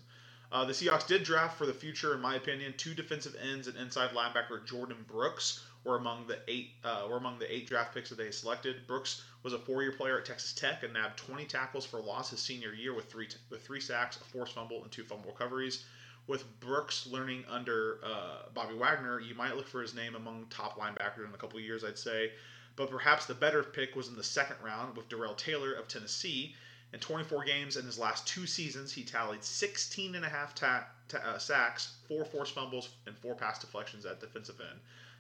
Uh, 0.51 0.63
the 0.65 0.73
Seahawks 0.73 1.07
did 1.07 1.23
draft 1.23 1.57
for 1.57 1.65
the 1.65 1.73
future, 1.73 2.13
in 2.13 2.21
my 2.21 2.35
opinion, 2.35 2.73
two 2.77 2.93
defensive 2.93 3.35
ends 3.51 3.67
and 3.67 3.77
inside 3.77 4.11
linebacker 4.11 4.65
Jordyn 4.65 5.05
Brooks 5.07 5.63
were 5.85 5.97
among 5.97 6.27
the 6.27 6.39
eight 6.47 6.71
uh, 6.83 7.07
were 7.09 7.17
among 7.17 7.39
the 7.39 7.53
eight 7.53 7.67
draft 7.67 7.93
picks 7.93 8.09
that 8.09 8.17
they 8.17 8.31
selected. 8.31 8.87
Brooks 8.87 9.23
was 9.43 9.53
a 9.53 9.59
four-year 9.59 9.91
player 9.91 10.17
at 10.17 10.25
Texas 10.25 10.53
Tech 10.53 10.83
and 10.83 10.93
nabbed 10.93 11.17
20 11.17 11.45
tackles 11.45 11.85
for 11.85 11.99
loss 11.99 12.31
his 12.31 12.41
senior 12.41 12.73
year 12.73 12.93
with 12.93 13.09
three 13.11 13.27
t- 13.27 13.37
with 13.49 13.65
three 13.65 13.79
sacks, 13.79 14.17
a 14.17 14.23
forced 14.23 14.55
fumble, 14.55 14.83
and 14.83 14.91
two 14.91 15.03
fumble 15.03 15.31
recoveries. 15.31 15.85
With 16.27 16.59
Brooks 16.59 17.05
learning 17.05 17.45
under 17.47 17.99
uh, 18.03 18.49
Bobby 18.53 18.73
Wagner, 18.73 19.19
you 19.19 19.35
might 19.35 19.55
look 19.55 19.67
for 19.67 19.81
his 19.81 19.93
name 19.93 20.15
among 20.15 20.47
top 20.49 20.77
linebackers 20.79 21.27
in 21.27 21.33
a 21.33 21.37
couple 21.37 21.59
years, 21.59 21.83
I'd 21.83 21.99
say. 21.99 22.31
But 22.75 22.89
perhaps 22.89 23.27
the 23.27 23.35
better 23.35 23.63
pick 23.63 23.95
was 23.95 24.07
in 24.07 24.15
the 24.15 24.23
second 24.23 24.57
round 24.63 24.97
with 24.97 25.07
Darrell 25.07 25.35
Taylor 25.35 25.73
of 25.73 25.87
Tennessee. 25.87 26.55
In 26.93 26.99
24 26.99 27.43
games 27.45 27.77
in 27.77 27.85
his 27.85 27.99
last 27.99 28.27
two 28.27 28.47
seasons, 28.47 28.91
he 28.93 29.03
tallied 29.03 29.43
16 29.43 30.15
and 30.15 30.25
a 30.25 30.29
half 30.29 30.55
ta- 30.55 30.87
ta- 31.07 31.17
uh, 31.25 31.37
sacks, 31.37 31.95
four 32.07 32.25
forced 32.25 32.53
fumbles, 32.53 32.89
and 33.05 33.17
four 33.17 33.35
pass 33.35 33.59
deflections 33.59 34.05
at 34.05 34.19
defensive 34.19 34.59
end. 34.59 34.79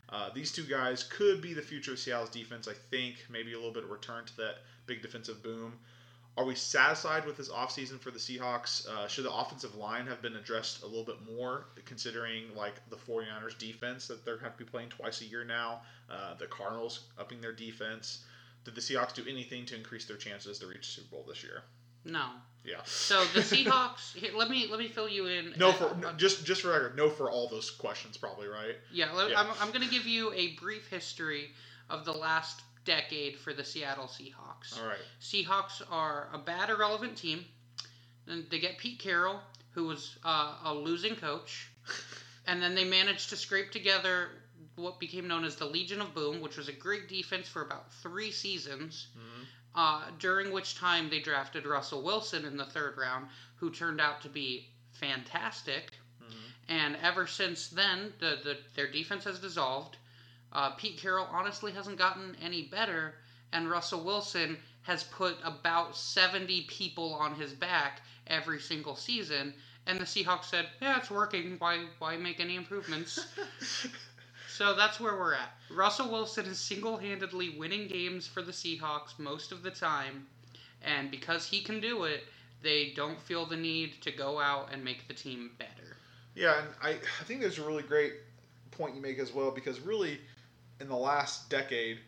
Uh, 0.09 0.29
these 0.33 0.51
two 0.51 0.63
guys 0.63 1.03
could 1.03 1.41
be 1.41 1.53
the 1.53 1.61
future 1.61 1.93
of 1.93 1.99
Seattle's 1.99 2.29
defense, 2.29 2.67
I 2.67 2.73
think. 2.73 3.25
Maybe 3.29 3.53
a 3.53 3.57
little 3.57 3.73
bit 3.73 3.83
of 3.83 3.89
return 3.89 4.25
to 4.25 4.37
that 4.37 4.57
big 4.85 5.01
defensive 5.01 5.41
boom. 5.41 5.73
Are 6.37 6.45
we 6.45 6.53
satisfied 6.53 7.25
with 7.25 7.37
this 7.37 7.49
offseason 7.49 7.97
for 7.97 8.11
the 8.11 8.19
Seahawks? 8.19 8.85
Uh, 8.87 9.07
should 9.07 9.23
the 9.23 9.33
offensive 9.33 9.75
line 9.75 10.05
have 10.07 10.21
been 10.21 10.35
addressed 10.35 10.83
a 10.83 10.85
little 10.85 11.05
bit 11.05 11.15
more, 11.33 11.67
considering 11.85 12.53
like 12.55 12.73
the 12.89 12.97
49ers 12.97 13.57
defense 13.57 14.07
that 14.07 14.25
they're 14.25 14.37
going 14.37 14.51
to 14.51 14.57
be 14.57 14.65
playing 14.65 14.89
twice 14.89 15.21
a 15.21 15.25
year 15.25 15.45
now? 15.45 15.81
Uh, 16.09 16.33
the 16.35 16.47
Cardinals 16.47 17.05
upping 17.17 17.39
their 17.39 17.53
defense. 17.53 18.25
Did 18.65 18.75
the 18.75 18.81
Seahawks 18.81 19.13
do 19.13 19.23
anything 19.29 19.65
to 19.67 19.75
increase 19.75 20.05
their 20.05 20.17
chances 20.17 20.59
to 20.59 20.67
reach 20.67 20.87
Super 20.87 21.07
Bowl 21.11 21.25
this 21.27 21.41
year? 21.41 21.63
No. 22.05 22.27
Yeah. 22.63 22.77
So 22.85 23.23
the 23.25 23.41
Seahawks. 23.41 24.15
here, 24.15 24.31
let 24.35 24.49
me 24.49 24.67
let 24.69 24.79
me 24.79 24.87
fill 24.87 25.07
you 25.09 25.27
in. 25.27 25.53
No 25.57 25.71
for 25.71 25.85
uh, 26.05 26.13
just 26.13 26.45
just 26.45 26.61
for 26.61 26.69
record, 26.69 26.97
no 26.97 27.09
for 27.09 27.29
all 27.29 27.47
those 27.47 27.69
questions, 27.69 28.17
probably 28.17 28.47
right. 28.47 28.75
Yeah, 28.91 29.11
let, 29.11 29.29
Yeah. 29.31 29.41
I'm, 29.41 29.47
I'm 29.61 29.67
going 29.69 29.83
to 29.83 29.89
give 29.93 30.05
you 30.05 30.33
a 30.33 30.53
brief 30.55 30.87
history 30.87 31.51
of 31.89 32.05
the 32.05 32.11
last 32.13 32.61
decade 32.85 33.37
for 33.37 33.53
the 33.53 33.63
Seattle 33.63 34.05
Seahawks. 34.05 34.79
All 34.79 34.87
right. 34.87 34.97
Seahawks 35.21 35.81
are 35.91 36.29
a 36.33 36.37
bad, 36.39 36.69
irrelevant 36.69 37.17
team. 37.17 37.45
Then 38.25 38.45
they 38.49 38.59
get 38.59 38.77
Pete 38.79 38.97
Carroll, 38.99 39.39
who 39.71 39.85
was 39.85 40.17
uh, 40.23 40.55
a 40.65 40.73
losing 40.73 41.15
coach, 41.15 41.69
and 42.47 42.61
then 42.61 42.73
they 42.73 42.83
managed 42.83 43.29
to 43.29 43.35
scrape 43.35 43.71
together 43.71 44.29
what 44.75 44.99
became 44.99 45.27
known 45.27 45.45
as 45.45 45.55
the 45.55 45.65
Legion 45.65 46.01
of 46.01 46.13
Boom, 46.15 46.41
which 46.41 46.57
was 46.57 46.67
a 46.67 46.73
great 46.73 47.07
defense 47.07 47.47
for 47.47 47.61
about 47.61 47.93
three 48.01 48.31
seasons. 48.31 49.07
Mhm. 49.17 49.45
Uh, 49.75 50.03
during 50.19 50.51
which 50.53 50.75
time 50.75 51.09
they 51.09 51.19
drafted 51.19 51.65
Russell 51.65 52.01
Wilson 52.01 52.45
in 52.45 52.55
the 52.55 52.65
third 52.65 52.97
round, 52.97 53.27
who 53.57 53.69
turned 53.69 53.99
out 53.99 54.21
to 54.21 54.29
be 54.29 54.69
fantastic. 54.93 55.91
Mhm. 56.23 56.51
And 56.69 56.95
ever 56.97 57.27
since 57.27 57.67
then, 57.67 58.13
the, 58.19 58.39
the 58.41 58.57
their 58.73 58.87
defense 58.89 59.25
has 59.25 59.37
dissolved. 59.39 59.97
Uh, 60.53 60.71
Pete 60.71 60.97
Carroll 60.97 61.27
honestly 61.29 61.73
hasn't 61.73 61.97
gotten 61.97 62.37
any 62.41 62.63
better, 62.63 63.15
and 63.51 63.69
Russell 63.69 64.03
Wilson 64.03 64.57
has 64.83 65.03
put 65.03 65.37
about 65.43 65.97
70 65.97 66.61
people 66.63 67.13
on 67.13 67.35
his 67.35 67.51
back 67.51 68.01
every 68.27 68.61
single 68.61 68.95
season. 68.95 69.53
And 69.85 69.99
the 69.99 70.05
Seahawks 70.05 70.45
said, 70.45 70.69
"Yeah, 70.81 70.97
it's 70.97 71.11
working. 71.11 71.57
Why, 71.59 71.85
why 71.99 72.15
make 72.15 72.39
any 72.39 72.55
improvements?" 72.55 73.19
so 74.57 74.73
that's 74.73 74.99
where 74.99 75.17
we're 75.17 75.33
at. 75.33 75.51
Russell 75.69 76.09
Wilson 76.09 76.45
is 76.45 76.59
single-handedly 76.59 77.57
winning 77.57 77.87
games 77.87 78.27
for 78.27 78.41
the 78.41 78.51
Seahawks 78.51 79.17
most 79.17 79.51
of 79.51 79.63
the 79.63 79.71
time, 79.71 80.27
and 80.81 81.11
because 81.11 81.45
he 81.45 81.61
can 81.61 81.79
do 81.79 82.05
it, 82.05 82.23
they 82.61 82.93
don't 82.95 83.21
feel 83.21 83.45
the 83.45 83.57
need 83.57 84.01
to 84.01 84.11
go 84.11 84.39
out 84.39 84.69
and 84.71 84.83
make 84.83 85.07
the 85.07 85.13
team 85.13 85.51
better. 85.57 85.97
Yeah, 86.35 86.59
and 86.59 86.69
I, 86.81 86.89
I 86.91 87.23
think 87.25 87.41
there's 87.41 87.59
a 87.59 87.65
really 87.65 87.83
great 87.83 88.13
point 88.71 88.95
you 88.95 89.01
make 89.01 89.19
as 89.19 89.33
well 89.33 89.51
because 89.51 89.79
really, 89.79 90.19
in 90.79 90.87
the 90.87 90.95
last 90.95 91.49
decade, 91.49 91.99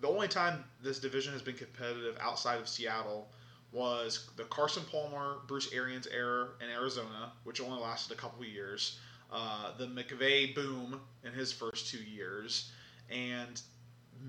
the 0.00 0.08
only 0.08 0.28
time 0.28 0.64
this 0.82 0.98
division 0.98 1.32
has 1.32 1.42
been 1.42 1.56
competitive 1.56 2.16
outside 2.20 2.60
of 2.60 2.68
Seattle 2.68 3.28
was 3.72 4.30
the 4.36 4.44
Carson 4.44 4.82
Palmer, 4.90 5.38
Bruce 5.46 5.72
Arians 5.72 6.06
era 6.06 6.48
in 6.62 6.70
Arizona, 6.70 7.32
which 7.44 7.60
only 7.60 7.80
lasted 7.80 8.16
a 8.16 8.16
couple 8.16 8.44
years. 8.44 8.98
Uh, 9.30 9.76
the 9.76 9.86
McVay 9.86 10.54
boom 10.54 11.00
in 11.24 11.32
his 11.32 11.52
first 11.52 11.88
two 11.88 11.98
years, 11.98 12.72
and 13.10 13.60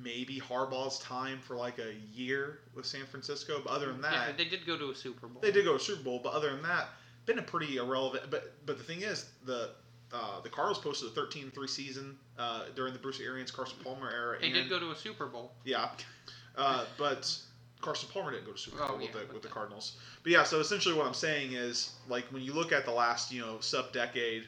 maybe 0.03 0.39
Harbaugh's 0.39 0.99
time 0.99 1.39
for 1.39 1.55
like 1.55 1.79
a 1.79 1.93
year 2.13 2.59
with 2.75 2.85
San 2.85 3.05
Francisco. 3.05 3.61
But 3.63 3.71
other 3.71 3.87
than 3.87 4.01
that, 4.01 4.13
yeah, 4.13 4.31
they 4.37 4.45
did 4.45 4.65
go 4.65 4.77
to 4.77 4.91
a 4.91 4.95
Super 4.95 5.27
Bowl. 5.27 5.41
they 5.41 5.51
did 5.51 5.65
go 5.65 5.71
to 5.71 5.77
a 5.77 5.79
Super 5.79 6.03
Bowl. 6.03 6.19
But 6.21 6.33
other 6.33 6.51
than 6.51 6.61
that, 6.63 6.89
been 7.25 7.39
a 7.39 7.43
pretty 7.43 7.77
irrelevant. 7.77 8.29
But 8.29 8.65
but 8.65 8.77
the 8.77 8.83
thing 8.83 9.01
is, 9.01 9.29
the 9.45 9.71
uh, 10.13 10.41
the 10.41 10.49
Cardinals 10.49 10.79
posted 10.79 11.15
a 11.15 11.21
13-3 11.21 11.69
season 11.69 12.17
uh, 12.37 12.63
during 12.75 12.93
the 12.93 12.99
Bruce 12.99 13.19
Arians, 13.19 13.51
Carson 13.51 13.77
Palmer 13.83 14.09
era. 14.09 14.37
They 14.39 14.47
and, 14.47 14.55
did 14.55 14.69
go 14.69 14.79
to 14.79 14.91
a 14.91 14.95
Super 14.95 15.27
Bowl. 15.27 15.51
Yeah, 15.65 15.89
uh, 16.57 16.85
but 16.97 17.37
Carson 17.81 18.09
Palmer 18.11 18.31
didn't 18.31 18.45
go 18.45 18.53
to 18.53 18.57
Super 18.57 18.77
Bowl 18.77 18.87
Oh, 18.89 18.95
with, 18.95 19.05
yeah, 19.05 19.11
the, 19.11 19.33
with 19.33 19.41
the 19.41 19.47
the- 19.47 19.53
Cardinals. 19.53 19.97
But 20.23 20.31
yeah, 20.31 20.43
so 20.43 20.59
essentially 20.59 20.95
what 20.95 21.05
I'm 21.05 21.13
saying 21.13 21.53
is, 21.53 21.93
like, 22.07 22.25
when 22.31 22.41
you 22.41 22.53
look 22.53 22.71
at 22.71 22.85
the 22.85 22.91
last, 22.91 23.31
you 23.31 23.41
know, 23.41 23.59
sub 23.59 23.93
decade 23.93 24.45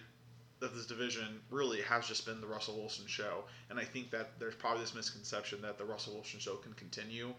of 0.62 0.75
this 0.75 0.86
division, 0.86 1.39
really 1.50 1.82
has 1.82 2.08
just 2.08 2.25
been 2.25 2.41
the 2.41 2.48
Russell 2.48 2.77
Wilson 2.77 3.06
show. 3.08 3.44
And 3.70 3.80
I 3.80 3.84
think 3.84 4.12
that 4.12 4.39
there's 4.39 4.56
probably 4.56 4.82
this 4.82 4.96
misconception 4.96 5.62
that 5.62 5.77
the 5.77 5.86
Russell 5.86 6.13
Wilson 6.13 6.39
show 6.39 6.56
can 6.56 6.74
continue. 6.74 7.34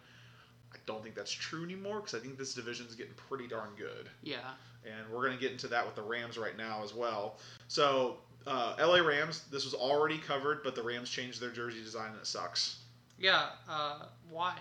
I 0.73 0.77
don't 0.87 1.03
think 1.03 1.15
that's 1.15 1.33
true 1.33 1.65
anymore 1.65 2.01
because 2.01 2.15
I 2.15 2.19
think 2.19 2.39
this 2.39 2.55
division 2.55 2.87
is 2.87 2.95
getting 2.95 3.15
pretty 3.15 3.47
darn 3.47 3.71
good. 3.77 4.09
Yeah. 4.23 4.39
And 4.85 5.13
we're 5.13 5.25
going 5.25 5.37
to 5.37 5.41
get 5.41 5.53
into 5.53 5.69
that 5.69 5.85
with 5.85 5.95
the 5.95 6.03
Rams 6.03 6.39
right 6.39 6.57
now 6.57 6.83
as 6.83 6.95
well. 6.95 7.39
So, 7.69 8.17
uh, 8.47 8.75
LA 8.81 8.99
Rams, 8.99 9.45
this 9.51 9.65
was 9.65 9.75
already 9.75 10.19
covered, 10.19 10.63
but 10.65 10.75
the 10.75 10.83
Rams 10.83 11.11
changed 11.11 11.41
their 11.41 11.51
jersey 11.51 11.83
design 11.83 12.11
and 12.11 12.19
it 12.19 12.27
sucks. 12.27 12.79
Yeah. 13.19 13.51
Uh, 13.69 14.07
why? 14.31 14.57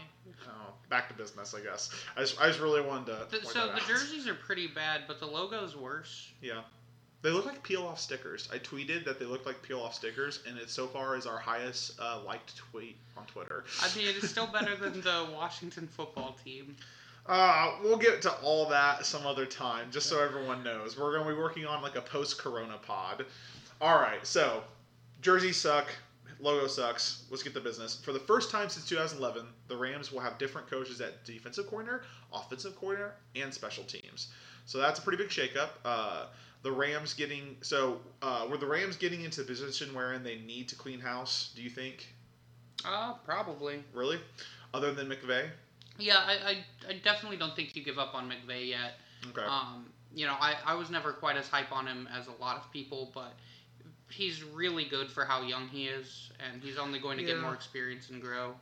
Oh, 0.47 0.73
back 0.89 1.07
to 1.07 1.15
business, 1.15 1.55
I 1.55 1.61
guess. 1.61 1.89
I 2.15 2.21
just, 2.21 2.39
I 2.39 2.47
just 2.47 2.59
really 2.59 2.81
wanted 2.81 3.07
to. 3.07 3.39
The, 3.39 3.45
so 3.47 3.67
the 3.67 3.73
out. 3.73 3.87
jerseys 3.87 4.27
are 4.27 4.35
pretty 4.35 4.67
bad, 4.67 5.01
but 5.07 5.19
the 5.19 5.25
logo's 5.25 5.75
worse. 5.75 6.29
Yeah. 6.41 6.61
They 7.21 7.29
look 7.29 7.45
like 7.45 7.61
peel 7.61 7.83
off 7.83 7.99
stickers. 7.99 8.49
I 8.51 8.57
tweeted 8.57 9.05
that 9.05 9.19
they 9.19 9.25
look 9.25 9.45
like 9.45 9.61
peel 9.61 9.79
off 9.81 9.93
stickers, 9.93 10.39
and 10.47 10.57
it 10.57 10.69
so 10.69 10.87
far 10.87 11.15
is 11.15 11.27
our 11.27 11.37
highest 11.37 11.99
uh, 11.99 12.19
liked 12.25 12.57
tweet 12.57 12.97
on 13.15 13.25
Twitter. 13.25 13.63
I 13.81 13.95
mean, 13.95 14.07
it's 14.07 14.29
still 14.29 14.47
better 14.47 14.75
than 14.75 15.01
the 15.01 15.27
Washington 15.33 15.87
football 15.87 16.35
team. 16.43 16.75
Uh, 17.27 17.75
we'll 17.83 17.97
get 17.97 18.21
to 18.23 18.31
all 18.41 18.67
that 18.69 19.05
some 19.05 19.27
other 19.27 19.45
time, 19.45 19.91
just 19.91 20.09
so 20.09 20.19
everyone 20.23 20.63
knows. 20.63 20.97
We're 20.97 21.11
going 21.11 21.27
to 21.27 21.33
be 21.35 21.39
working 21.39 21.65
on 21.65 21.83
like 21.83 21.95
a 21.95 22.01
post 22.01 22.39
Corona 22.39 22.77
pod. 22.81 23.25
All 23.79 23.99
right, 23.99 24.25
so 24.25 24.63
jerseys 25.21 25.57
suck, 25.57 25.87
logo 26.39 26.65
sucks. 26.65 27.25
Let's 27.29 27.43
get 27.43 27.53
the 27.53 27.59
business. 27.59 27.95
For 28.03 28.13
the 28.13 28.19
first 28.19 28.49
time 28.49 28.69
since 28.69 28.87
2011, 28.87 29.45
the 29.67 29.77
Rams 29.77 30.11
will 30.11 30.19
have 30.19 30.39
different 30.39 30.67
coaches 30.67 30.99
at 31.01 31.23
defensive 31.23 31.67
coordinator, 31.67 32.03
offensive 32.33 32.75
coordinator, 32.75 33.13
and 33.35 33.53
special 33.53 33.83
teams. 33.83 34.29
So 34.65 34.79
that's 34.79 34.99
a 34.99 35.01
pretty 35.01 35.21
big 35.21 35.29
shakeup. 35.29 35.69
Uh, 35.85 36.25
the 36.63 36.71
Rams 36.71 37.13
getting 37.13 37.57
so 37.61 37.99
uh, 38.21 38.47
were 38.49 38.57
the 38.57 38.65
Rams 38.67 38.95
getting 38.95 39.21
into 39.23 39.41
the 39.41 39.47
position 39.47 39.93
wherein 39.93 40.23
they 40.23 40.37
need 40.37 40.67
to 40.69 40.75
clean 40.75 40.99
house? 40.99 41.51
Do 41.55 41.61
you 41.61 41.69
think? 41.69 42.13
Uh, 42.85 43.13
probably. 43.25 43.83
Really, 43.93 44.19
other 44.73 44.93
than 44.93 45.07
McVay? 45.07 45.49
Yeah, 45.99 46.17
I, 46.17 46.31
I, 46.33 46.57
I 46.89 46.93
definitely 47.03 47.37
don't 47.37 47.55
think 47.55 47.75
you 47.75 47.83
give 47.83 47.99
up 47.99 48.15
on 48.15 48.29
McVay 48.29 48.69
yet. 48.69 48.93
Okay. 49.29 49.45
Um, 49.45 49.85
you 50.15 50.25
know, 50.25 50.35
I, 50.39 50.55
I 50.65 50.73
was 50.73 50.89
never 50.89 51.13
quite 51.13 51.37
as 51.37 51.47
hype 51.47 51.71
on 51.71 51.85
him 51.85 52.07
as 52.17 52.27
a 52.27 52.41
lot 52.41 52.57
of 52.57 52.71
people, 52.71 53.11
but 53.13 53.33
he's 54.09 54.43
really 54.43 54.85
good 54.85 55.09
for 55.11 55.25
how 55.25 55.41
young 55.43 55.67
he 55.67 55.85
is, 55.87 56.31
and 56.51 56.61
he's 56.61 56.77
only 56.77 56.99
going 56.99 57.17
to 57.17 57.23
get 57.23 57.39
more 57.39 57.53
experience 57.53 58.09
and 58.09 58.21
grow. 58.21 58.53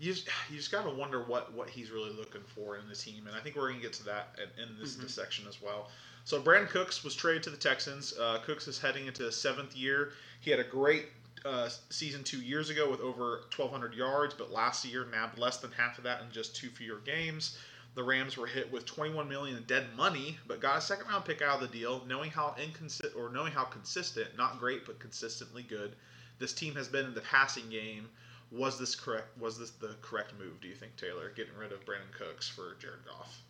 you 0.00 0.12
just, 0.12 0.28
you 0.50 0.56
just 0.56 0.72
got 0.72 0.82
to 0.84 0.90
wonder 0.90 1.22
what, 1.22 1.52
what 1.54 1.70
he's 1.70 1.90
really 1.90 2.10
looking 2.10 2.42
for 2.54 2.76
in 2.76 2.88
the 2.88 2.94
team, 2.96 3.26
and 3.26 3.36
I 3.36 3.40
think 3.40 3.54
we're 3.56 3.68
going 3.68 3.76
to 3.76 3.82
get 3.82 3.92
to 3.94 4.04
that 4.06 4.36
in, 4.58 4.64
in 4.64 4.78
this, 4.78 4.96
Mhm. 4.96 5.02
this 5.02 5.14
section 5.14 5.46
as 5.48 5.62
well. 5.62 5.88
So 6.24 6.40
Brandin 6.40 6.68
Cooks 6.68 7.02
was 7.02 7.14
traded 7.14 7.42
to 7.44 7.50
the 7.50 7.56
Texans. 7.56 8.16
Uh, 8.16 8.38
Cooks 8.44 8.68
is 8.68 8.78
heading 8.78 9.06
into 9.06 9.24
his 9.24 9.36
seventh 9.36 9.76
year. 9.76 10.12
He 10.40 10.50
had 10.50 10.60
a 10.60 10.64
great 10.64 11.06
uh, 11.44 11.68
season 11.90 12.22
two 12.22 12.40
years 12.40 12.70
ago 12.70 12.88
with 12.88 13.00
over 13.00 13.42
1,200 13.56 13.94
yards, 13.94 14.34
but 14.34 14.52
last 14.52 14.84
year 14.84 15.04
nabbed 15.04 15.38
less 15.38 15.56
than 15.56 15.72
half 15.72 15.98
of 15.98 16.04
that 16.04 16.22
in 16.22 16.30
just 16.30 16.54
two 16.54 16.68
fewer 16.68 17.00
games. 17.00 17.58
The 17.94 18.04
Rams 18.04 18.36
were 18.36 18.46
hit 18.46 18.70
with 18.72 18.86
21 18.86 19.28
million 19.28 19.56
in 19.56 19.64
dead 19.64 19.94
money, 19.96 20.38
but 20.46 20.60
got 20.60 20.78
a 20.78 20.80
second 20.80 21.08
round 21.08 21.24
pick 21.24 21.42
out 21.42 21.60
of 21.60 21.70
the 21.70 21.78
deal, 21.78 22.04
knowing 22.06 22.30
how 22.30 22.54
inconsistent 22.62 23.14
or 23.16 23.28
knowing 23.28 23.52
how 23.52 23.64
consistent, 23.64 24.36
not 24.36 24.58
great, 24.58 24.86
but 24.86 24.98
consistently 24.98 25.62
good, 25.62 25.96
this 26.38 26.52
team 26.52 26.74
has 26.76 26.88
been 26.88 27.06
in 27.06 27.14
the 27.14 27.20
passing 27.20 27.68
game. 27.68 28.08
Was 28.50 28.78
this 28.78 28.94
correct? 28.94 29.36
Was 29.38 29.58
this 29.58 29.70
the 29.72 29.96
correct 30.00 30.32
move? 30.38 30.60
Do 30.60 30.68
you 30.68 30.74
think 30.74 30.96
Taylor 30.96 31.30
getting 31.30 31.56
rid 31.56 31.72
of 31.72 31.84
Brandin 31.84 32.12
Cooks 32.12 32.48
for 32.48 32.76
Jared 32.80 33.04
Goff? 33.06 33.42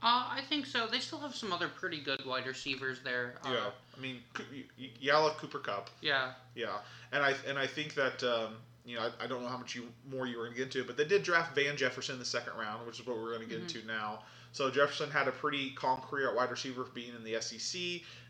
Uh, 0.00 0.26
I 0.30 0.42
think 0.48 0.66
so. 0.66 0.86
They 0.86 1.00
still 1.00 1.18
have 1.18 1.34
some 1.34 1.52
other 1.52 1.68
pretty 1.68 2.00
good 2.00 2.24
wide 2.24 2.46
receivers 2.46 2.98
there. 3.02 3.34
Uh, 3.44 3.50
yeah, 3.52 3.70
I 3.96 4.00
mean, 4.00 4.18
Coo- 4.32 4.44
you, 4.54 4.64
you, 4.76 4.90
you 5.00 5.12
Cooper 5.38 5.58
Kupp. 5.58 5.90
Yeah. 6.00 6.32
Yeah, 6.54 6.78
and 7.12 7.22
I 7.22 7.34
and 7.48 7.58
I 7.58 7.66
think 7.66 7.94
that 7.94 8.22
um, 8.22 8.54
you 8.84 8.96
know 8.96 9.02
I, 9.20 9.24
I 9.24 9.26
don't 9.26 9.42
know 9.42 9.48
how 9.48 9.58
much 9.58 9.74
you 9.74 9.88
more 10.08 10.26
you 10.26 10.38
were 10.38 10.44
going 10.44 10.54
to 10.54 10.58
get 10.58 10.74
into 10.74 10.84
but 10.84 10.96
they 10.96 11.04
did 11.04 11.22
draft 11.24 11.54
Van 11.54 11.76
Jefferson 11.76 12.14
in 12.14 12.18
the 12.20 12.24
second 12.24 12.52
round, 12.58 12.86
which 12.86 13.00
is 13.00 13.06
what 13.06 13.16
we're 13.16 13.34
going 13.36 13.48
to 13.48 13.52
get 13.54 13.58
Mhm. 13.66 13.74
into 13.74 13.86
now. 13.86 14.20
So 14.52 14.70
Jefferson 14.70 15.10
had 15.10 15.28
a 15.28 15.32
pretty 15.32 15.70
calm 15.72 16.00
career 16.00 16.30
at 16.30 16.34
wide 16.34 16.50
receiver 16.50 16.86
being 16.94 17.12
in 17.14 17.22
the 17.22 17.38
SEC. 17.40 17.78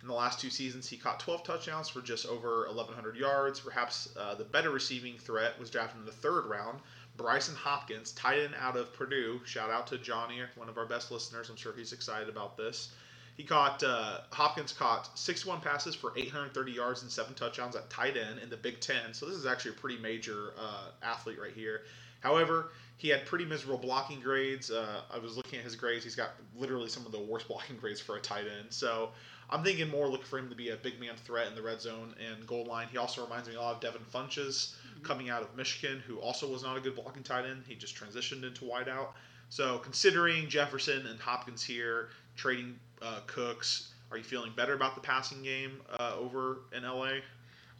In 0.02 0.08
the 0.08 0.12
last 0.12 0.40
two 0.40 0.50
seasons, 0.50 0.88
he 0.88 0.96
caught 0.96 1.20
12 1.20 1.44
touchdowns 1.44 1.88
for 1.88 2.00
just 2.00 2.26
over 2.26 2.66
1,100 2.66 3.14
yards. 3.16 3.60
Perhaps 3.60 4.08
uh, 4.18 4.34
the 4.34 4.42
better 4.44 4.70
receiving 4.70 5.16
threat 5.16 5.58
was 5.60 5.70
drafted 5.70 6.00
in 6.00 6.06
the 6.06 6.12
third 6.12 6.46
round. 6.46 6.80
Brycen 7.18 7.56
Hopkins, 7.56 8.12
tight 8.12 8.38
end 8.38 8.54
out 8.58 8.76
of 8.76 8.92
Purdue. 8.94 9.40
Shout 9.44 9.70
out 9.70 9.88
to 9.88 9.98
Johnny, 9.98 10.40
one 10.54 10.68
of 10.68 10.78
our 10.78 10.86
best 10.86 11.10
listeners. 11.10 11.50
I'm 11.50 11.56
sure 11.56 11.74
he's 11.76 11.92
excited 11.92 12.28
about 12.28 12.56
this. 12.56 12.92
He 13.36 13.44
caught 13.44 13.82
uh, 13.82 14.20
Hopkins 14.30 14.72
caught 14.72 15.16
61 15.18 15.60
passes 15.60 15.94
for 15.94 16.12
830 16.16 16.72
yards 16.72 17.02
and 17.02 17.10
seven 17.10 17.34
touchdowns 17.34 17.76
at 17.76 17.90
tight 17.90 18.16
end 18.16 18.40
in 18.40 18.50
the 18.50 18.56
Big 18.56 18.80
Ten. 18.80 19.12
So 19.12 19.26
this 19.26 19.36
is 19.36 19.46
actually 19.46 19.72
a 19.72 19.74
pretty 19.74 19.98
major 19.98 20.54
uh, 20.58 20.88
athlete 21.02 21.38
right 21.40 21.52
here. 21.52 21.82
However, 22.20 22.72
he 22.96 23.08
had 23.08 23.26
pretty 23.26 23.44
miserable 23.44 23.78
blocking 23.78 24.20
grades. 24.20 24.70
Uh, 24.70 25.02
I 25.12 25.18
was 25.18 25.36
looking 25.36 25.58
at 25.58 25.64
his 25.64 25.76
grades. 25.76 26.02
He's 26.02 26.16
got 26.16 26.30
literally 26.56 26.88
some 26.88 27.06
of 27.06 27.12
the 27.12 27.20
worst 27.20 27.46
blocking 27.48 27.76
grades 27.76 28.00
for 28.00 28.16
a 28.16 28.20
tight 28.20 28.44
end. 28.58 28.68
So 28.70 29.10
I'm 29.50 29.64
thinking 29.64 29.88
more 29.88 30.08
looking 30.08 30.26
for 30.26 30.38
him 30.38 30.50
to 30.50 30.54
be 30.54 30.70
a 30.70 30.76
big 30.76 31.00
man 31.00 31.14
threat 31.24 31.46
in 31.46 31.54
the 31.54 31.62
red 31.62 31.80
zone 31.80 32.14
and 32.26 32.46
goal 32.46 32.66
line. 32.66 32.88
He 32.90 32.98
also 32.98 33.24
reminds 33.24 33.48
me 33.48 33.54
a 33.54 33.60
lot 33.60 33.74
of 33.74 33.80
Devin 33.80 34.02
Funchess 34.12 34.74
coming 35.02 35.30
out 35.30 35.42
of 35.42 35.56
Michigan, 35.56 36.02
who 36.06 36.18
also 36.18 36.50
was 36.50 36.62
not 36.62 36.76
a 36.76 36.80
good 36.80 36.94
blocking 36.94 37.22
tight 37.22 37.46
end. 37.46 37.64
He 37.66 37.74
just 37.74 37.96
transitioned 37.96 38.44
into 38.44 38.64
wideout. 38.64 39.08
So 39.48 39.78
considering 39.78 40.48
Jefferson 40.48 41.06
and 41.06 41.18
Hopkins 41.18 41.62
here, 41.64 42.10
trading 42.36 42.78
uh, 43.00 43.20
Cooks, 43.26 43.92
are 44.10 44.18
you 44.18 44.24
feeling 44.24 44.52
better 44.56 44.74
about 44.74 44.94
the 44.94 45.00
passing 45.00 45.42
game 45.42 45.80
uh, 45.98 46.14
over 46.18 46.58
in 46.76 46.82
LA? 46.82 47.20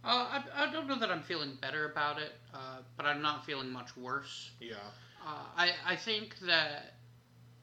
Uh, 0.05 0.41
I, 0.41 0.43
I 0.55 0.73
don't 0.73 0.87
know 0.87 0.99
that 0.99 1.11
I'm 1.11 1.23
feeling 1.23 1.59
better 1.61 1.91
about 1.91 2.19
it, 2.19 2.33
uh, 2.55 2.79
but 2.97 3.05
I'm 3.05 3.21
not 3.21 3.45
feeling 3.45 3.71
much 3.71 3.97
worse. 3.97 4.51
Yeah. 4.61 4.77
Uh, 5.27 5.45
I, 5.57 5.73
I 5.87 5.97
think 5.97 6.39
that 6.41 6.95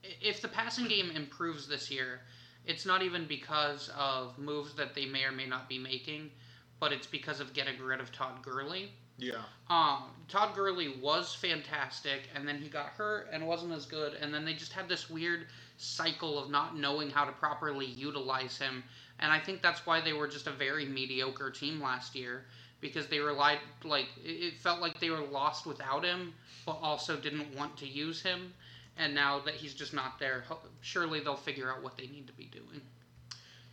if 0.04 0.42
the 0.42 0.48
passing 0.48 0.88
game 0.88 1.12
improves 1.12 1.68
this 1.68 1.90
year, 1.90 2.22
it's 2.65 2.86
not 2.86 3.01
even 3.01 3.25
because 3.25 3.89
of 3.98 4.38
moves 4.38 4.74
that 4.75 4.95
they 4.95 5.05
may 5.05 5.24
or 5.24 5.31
may 5.31 5.45
not 5.45 5.69
be 5.69 5.77
making, 5.77 6.31
but 6.79 6.91
it's 6.91 7.07
because 7.07 7.39
of 7.39 7.53
getting 7.53 7.79
rid 7.81 8.00
of 8.00 8.12
Todd 8.12 8.41
Gurley. 8.41 8.91
Yeah. 9.17 9.43
Um, 9.69 10.03
Todd 10.27 10.55
Gurley 10.55 10.95
was 11.01 11.34
fantastic, 11.34 12.29
and 12.36 12.48
then 12.48 12.57
he 12.57 12.67
got 12.67 12.88
hurt 12.88 13.29
and 13.31 13.48
wasn't 13.48 13.74
as 13.74 13.86
good, 13.86 14.13
and 14.15 14.34
then 14.34 14.43
they 14.43 14.53
just 14.53 14.74
had 14.74 14.89
this 14.89 15.10
weird 15.10 15.48
cycle 15.77 16.38
of 16.38 16.50
not 16.50 16.77
knowing 16.77 17.10
how 17.10 17.25
to 17.25 17.31
properly 17.31 17.86
utilize 17.86 18.57
him. 18.57 18.84
And 19.19 19.31
I 19.31 19.39
think 19.39 19.62
that's 19.62 19.86
why 19.86 20.01
they 20.01 20.13
were 20.13 20.27
just 20.27 20.48
a 20.48 20.51
very 20.51 20.86
mediocre 20.86 21.50
team 21.50 21.81
last 21.81 22.15
year 22.15 22.45
because 22.81 23.07
they 23.07 23.19
relied 23.19 23.60
like 23.84 24.07
it 24.24 24.29
it 24.29 24.60
felt 24.60 24.81
like 24.81 25.00
they 25.00 25.10
were 25.10 25.25
lost 25.25 25.65
without 25.65 26.03
him, 26.03 26.34
but 26.65 26.77
also 26.81 27.15
didn't 27.15 27.55
want 27.55 27.77
to 27.77 27.88
use 27.88 28.22
him. 28.22 28.53
And 28.98 29.14
now 29.14 29.40
that 29.40 29.56
he's 29.56 29.74
just 29.74 29.94
not 29.94 30.20
there, 30.20 30.46
surely 30.82 31.20
they'll 31.20 31.36
figure 31.36 31.72
out 31.72 31.84
what 31.84 31.98
they 31.98 32.08
need 32.08 32.28
to 32.28 32.34
be 32.34 32.46
doing. 32.46 32.82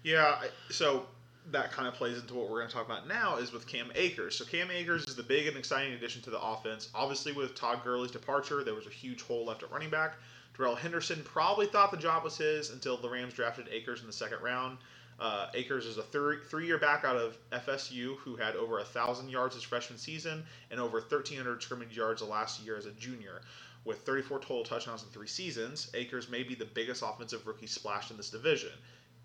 Yeah. 0.02 0.40
So 0.70 1.06
that 1.50 1.72
kind 1.72 1.88
of 1.88 1.94
plays 1.94 2.18
into 2.18 2.34
what 2.34 2.48
we're 2.48 2.58
going 2.58 2.68
to 2.68 2.74
talk 2.74 2.86
about 2.86 3.08
now 3.08 3.36
is 3.36 3.52
with 3.52 3.66
Cam 3.66 3.90
Akers. 3.94 4.36
So 4.36 4.44
Cam 4.44 4.70
Akers 4.70 5.04
is 5.06 5.16
the 5.16 5.22
big 5.22 5.46
and 5.46 5.56
exciting 5.56 5.92
addition 5.92 6.22
to 6.22 6.30
the 6.30 6.40
offense. 6.40 6.88
Obviously, 6.94 7.32
with 7.32 7.54
Todd 7.54 7.80
Gurley's 7.84 8.10
departure, 8.10 8.62
there 8.64 8.74
was 8.74 8.86
a 8.86 8.90
huge 8.90 9.22
hole 9.22 9.44
left 9.46 9.62
at 9.62 9.70
running 9.70 9.90
back. 9.90 10.14
Darrell 10.56 10.74
Henderson 10.74 11.22
probably 11.24 11.66
thought 11.66 11.90
the 11.90 11.96
job 11.96 12.24
was 12.24 12.36
his 12.36 12.70
until 12.70 12.96
the 12.96 13.08
Rams 13.08 13.34
drafted 13.34 13.68
Akers 13.70 14.00
in 14.00 14.06
the 14.06 14.12
second 14.12 14.42
round. 14.42 14.78
Uh, 15.18 15.46
Akers 15.54 15.86
is 15.86 15.98
a 15.98 16.02
thir- 16.02 16.40
three-year 16.48 16.78
back 16.78 17.04
out 17.04 17.16
of 17.16 17.36
FSU 17.52 18.16
who 18.18 18.36
had 18.36 18.56
over 18.56 18.80
a 18.80 18.84
thousand 18.84 19.28
yards 19.28 19.54
his 19.54 19.62
freshman 19.62 19.98
season 19.98 20.44
and 20.70 20.80
over 20.80 20.98
1,300 20.98 21.62
scrimmage 21.62 21.96
yards 21.96 22.20
the 22.20 22.26
last 22.26 22.62
year 22.64 22.76
as 22.76 22.86
a 22.86 22.92
junior. 22.92 23.40
With 23.84 24.02
34 24.02 24.38
total 24.40 24.62
touchdowns 24.62 25.02
in 25.02 25.08
three 25.08 25.26
seasons, 25.26 25.90
Akers 25.94 26.28
may 26.28 26.42
be 26.42 26.54
the 26.54 26.64
biggest 26.64 27.02
offensive 27.02 27.46
rookie 27.46 27.66
splashed 27.66 28.10
in 28.10 28.16
this 28.16 28.30
division. 28.30 28.70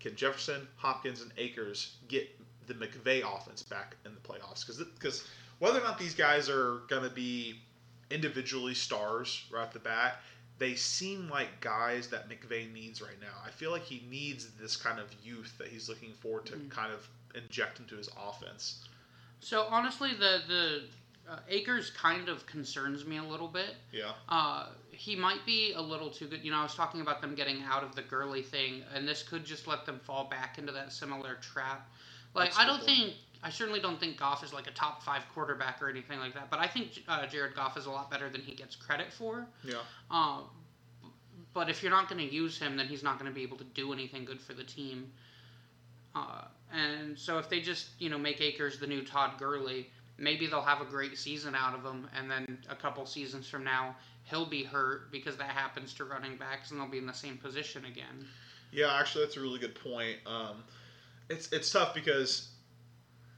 Can 0.00 0.16
Jefferson, 0.16 0.66
Hopkins, 0.76 1.22
and 1.22 1.32
Akers 1.38 1.96
get 2.08 2.28
the 2.66 2.74
McVay 2.74 3.22
offense 3.22 3.62
back 3.62 3.96
in 4.04 4.12
the 4.14 4.20
playoffs? 4.20 4.66
Because 4.66 5.24
whether 5.58 5.80
or 5.80 5.84
not 5.84 5.98
these 5.98 6.14
guys 6.14 6.48
are 6.48 6.82
going 6.88 7.02
to 7.02 7.10
be 7.10 7.60
individually 8.10 8.74
stars 8.74 9.44
right 9.52 9.62
at 9.62 9.72
the 9.72 9.78
bat, 9.78 10.20
they 10.58 10.74
seem 10.74 11.28
like 11.28 11.60
guys 11.60 12.08
that 12.08 12.28
McVay 12.28 12.72
needs 12.72 13.00
right 13.00 13.20
now. 13.20 13.34
I 13.44 13.50
feel 13.50 13.70
like 13.70 13.84
he 13.84 14.02
needs 14.10 14.48
this 14.60 14.76
kind 14.76 14.98
of 14.98 15.06
youth 15.22 15.54
that 15.58 15.68
he's 15.68 15.88
looking 15.88 16.12
for 16.20 16.40
to 16.40 16.54
mm. 16.54 16.68
kind 16.70 16.92
of 16.92 17.08
inject 17.34 17.78
into 17.78 17.96
his 17.96 18.08
offense. 18.28 18.88
So 19.40 19.66
honestly, 19.70 20.14
the 20.14 20.42
the 20.48 20.82
uh, 21.30 21.38
Akers 21.48 21.90
kind 21.90 22.28
of 22.28 22.46
concerns 22.46 23.04
me 23.04 23.18
a 23.18 23.22
little 23.22 23.48
bit. 23.48 23.76
Yeah. 23.92 24.12
Uh, 24.28 24.66
he 24.90 25.14
might 25.14 25.44
be 25.46 25.72
a 25.74 25.80
little 25.80 26.10
too 26.10 26.26
good. 26.26 26.44
You 26.44 26.50
know, 26.50 26.58
I 26.58 26.62
was 26.62 26.74
talking 26.74 27.00
about 27.00 27.20
them 27.20 27.34
getting 27.34 27.62
out 27.62 27.84
of 27.84 27.94
the 27.94 28.02
Gurley 28.02 28.42
thing, 28.42 28.82
and 28.94 29.06
this 29.06 29.22
could 29.22 29.44
just 29.44 29.66
let 29.66 29.86
them 29.86 30.00
fall 30.02 30.24
back 30.24 30.58
into 30.58 30.72
that 30.72 30.92
similar 30.92 31.36
trap. 31.36 31.88
Like 32.34 32.50
That's 32.50 32.58
I 32.58 32.66
don't 32.66 32.82
think 32.82 33.14
I 33.42 33.50
certainly 33.50 33.80
don't 33.80 34.00
think 34.00 34.18
Goff 34.18 34.42
is 34.42 34.52
like 34.52 34.66
a 34.66 34.72
top 34.72 35.02
five 35.02 35.22
quarterback 35.34 35.80
or 35.82 35.88
anything 35.88 36.18
like 36.18 36.34
that. 36.34 36.50
But 36.50 36.58
I 36.58 36.66
think 36.66 37.02
uh, 37.06 37.26
Jared 37.26 37.54
Goff 37.54 37.76
is 37.76 37.86
a 37.86 37.90
lot 37.90 38.10
better 38.10 38.28
than 38.28 38.40
he 38.40 38.54
gets 38.54 38.74
credit 38.74 39.12
for. 39.12 39.46
Yeah. 39.62 39.76
Um, 40.10 40.44
but 41.54 41.70
if 41.70 41.82
you're 41.82 41.92
not 41.92 42.08
going 42.08 42.26
to 42.26 42.34
use 42.34 42.58
him, 42.58 42.76
then 42.76 42.86
he's 42.86 43.02
not 43.02 43.18
going 43.18 43.30
to 43.30 43.34
be 43.34 43.42
able 43.42 43.56
to 43.58 43.64
do 43.64 43.92
anything 43.92 44.24
good 44.24 44.40
for 44.40 44.54
the 44.54 44.64
team. 44.64 45.10
Uh, 46.14 46.44
and 46.72 47.18
so 47.18 47.38
if 47.38 47.48
they 47.48 47.60
just 47.60 47.88
you 47.98 48.10
know 48.10 48.18
make 48.18 48.40
Akers 48.40 48.78
the 48.78 48.86
new 48.86 49.02
Todd 49.02 49.38
Gurley, 49.38 49.88
maybe 50.18 50.46
they'll 50.46 50.60
have 50.60 50.80
a 50.80 50.84
great 50.84 51.16
season 51.16 51.54
out 51.54 51.74
of 51.74 51.84
him, 51.84 52.08
and 52.16 52.30
then 52.30 52.58
a 52.68 52.74
couple 52.74 53.06
seasons 53.06 53.48
from 53.48 53.64
now 53.64 53.96
he'll 54.24 54.46
be 54.46 54.64
hurt 54.64 55.10
because 55.10 55.36
that 55.36 55.50
happens 55.50 55.94
to 55.94 56.04
running 56.04 56.36
backs, 56.36 56.70
and 56.70 56.80
they'll 56.80 56.88
be 56.88 56.98
in 56.98 57.06
the 57.06 57.12
same 57.12 57.38
position 57.38 57.84
again. 57.84 58.26
Yeah, 58.72 58.94
actually, 58.94 59.24
that's 59.24 59.36
a 59.36 59.40
really 59.40 59.58
good 59.58 59.74
point. 59.74 60.18
Um, 60.26 60.64
it's 61.30 61.50
it's 61.52 61.70
tough 61.70 61.94
because 61.94 62.48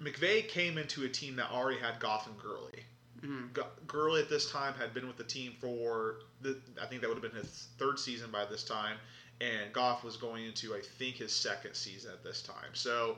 McVay 0.02 0.48
came 0.48 0.78
into 0.78 1.04
a 1.04 1.08
team 1.08 1.36
that 1.36 1.50
already 1.50 1.78
had 1.78 2.00
Goff 2.00 2.26
and 2.26 2.38
Gurley. 2.38 2.84
Mm-hmm. 3.20 3.60
Gurley 3.86 4.22
at 4.22 4.30
this 4.30 4.50
time 4.50 4.72
had 4.74 4.94
been 4.94 5.06
with 5.06 5.18
the 5.18 5.24
team 5.24 5.52
for 5.60 6.20
the, 6.40 6.58
I 6.82 6.86
think 6.86 7.02
that 7.02 7.08
would 7.08 7.22
have 7.22 7.32
been 7.32 7.42
his 7.42 7.68
third 7.78 7.98
season 7.98 8.30
by 8.30 8.46
this 8.46 8.64
time, 8.64 8.96
and 9.42 9.72
Goff 9.74 10.02
was 10.02 10.16
going 10.16 10.46
into 10.46 10.74
I 10.74 10.80
think 10.98 11.16
his 11.16 11.32
second 11.32 11.74
season 11.74 12.12
at 12.12 12.24
this 12.24 12.42
time. 12.42 12.72
So 12.72 13.16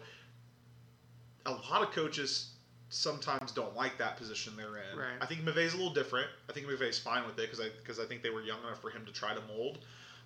a 1.47 1.53
lot 1.53 1.83
of 1.83 1.93
coaches 1.93 2.51
sometimes 2.93 3.53
don't 3.53 3.75
like 3.75 3.97
that 3.97 4.19
position 4.19 4.53
they're 4.55 4.67
in. 4.67 4.99
Right. 4.99 5.17
I 5.21 5.27
think 5.27 5.41
McVay's 5.43 5.73
a 5.73 5.77
little 5.77 5.95
different. 5.95 6.29
I 6.49 6.53
think 6.53 6.67
McVay's 6.67 6.99
fine 6.99 7.25
with 7.25 7.39
it 7.39 7.51
because 7.51 7.59
I 7.61 7.71
because 7.81 7.99
I 7.99 8.05
think 8.05 8.23
they 8.23 8.31
were 8.31 8.43
young 8.43 8.61
enough 8.67 8.81
for 8.81 8.91
him 8.91 9.05
to 9.07 9.13
try 9.13 9.35
to 9.35 9.41
mold. 9.49 9.79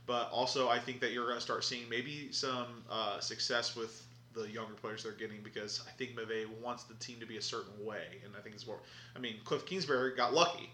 But 0.06 0.30
also, 0.30 0.68
I 0.68 0.78
think 0.78 1.00
that 1.00 1.12
you're 1.12 1.25
going 1.25 1.37
to 1.37 1.42
start 1.42 1.64
seeing 1.64 1.88
maybe 1.88 2.30
some 2.30 2.84
uh, 2.90 3.19
success 3.19 3.75
with 3.75 4.06
the 4.34 4.49
younger 4.49 4.75
players 4.75 5.02
they're 5.02 5.12
getting 5.12 5.43
because 5.43 5.82
I 5.88 5.90
think 5.93 6.17
McVay 6.17 6.47
wants 6.60 6.84
the 6.84 6.95
team 6.95 7.19
to 7.21 7.26
be 7.26 7.38
a 7.38 7.43
certain 7.43 7.84
way, 7.84 8.04
and 8.25 8.34
I 8.36 8.40
think 8.40 8.54
it's 8.54 8.67
more. 8.67 8.78
I 9.14 9.21
mean, 9.21 9.36
Cliff 9.45 9.64
Kingsbury 9.64 10.14
got 10.17 10.34
lucky 10.34 10.71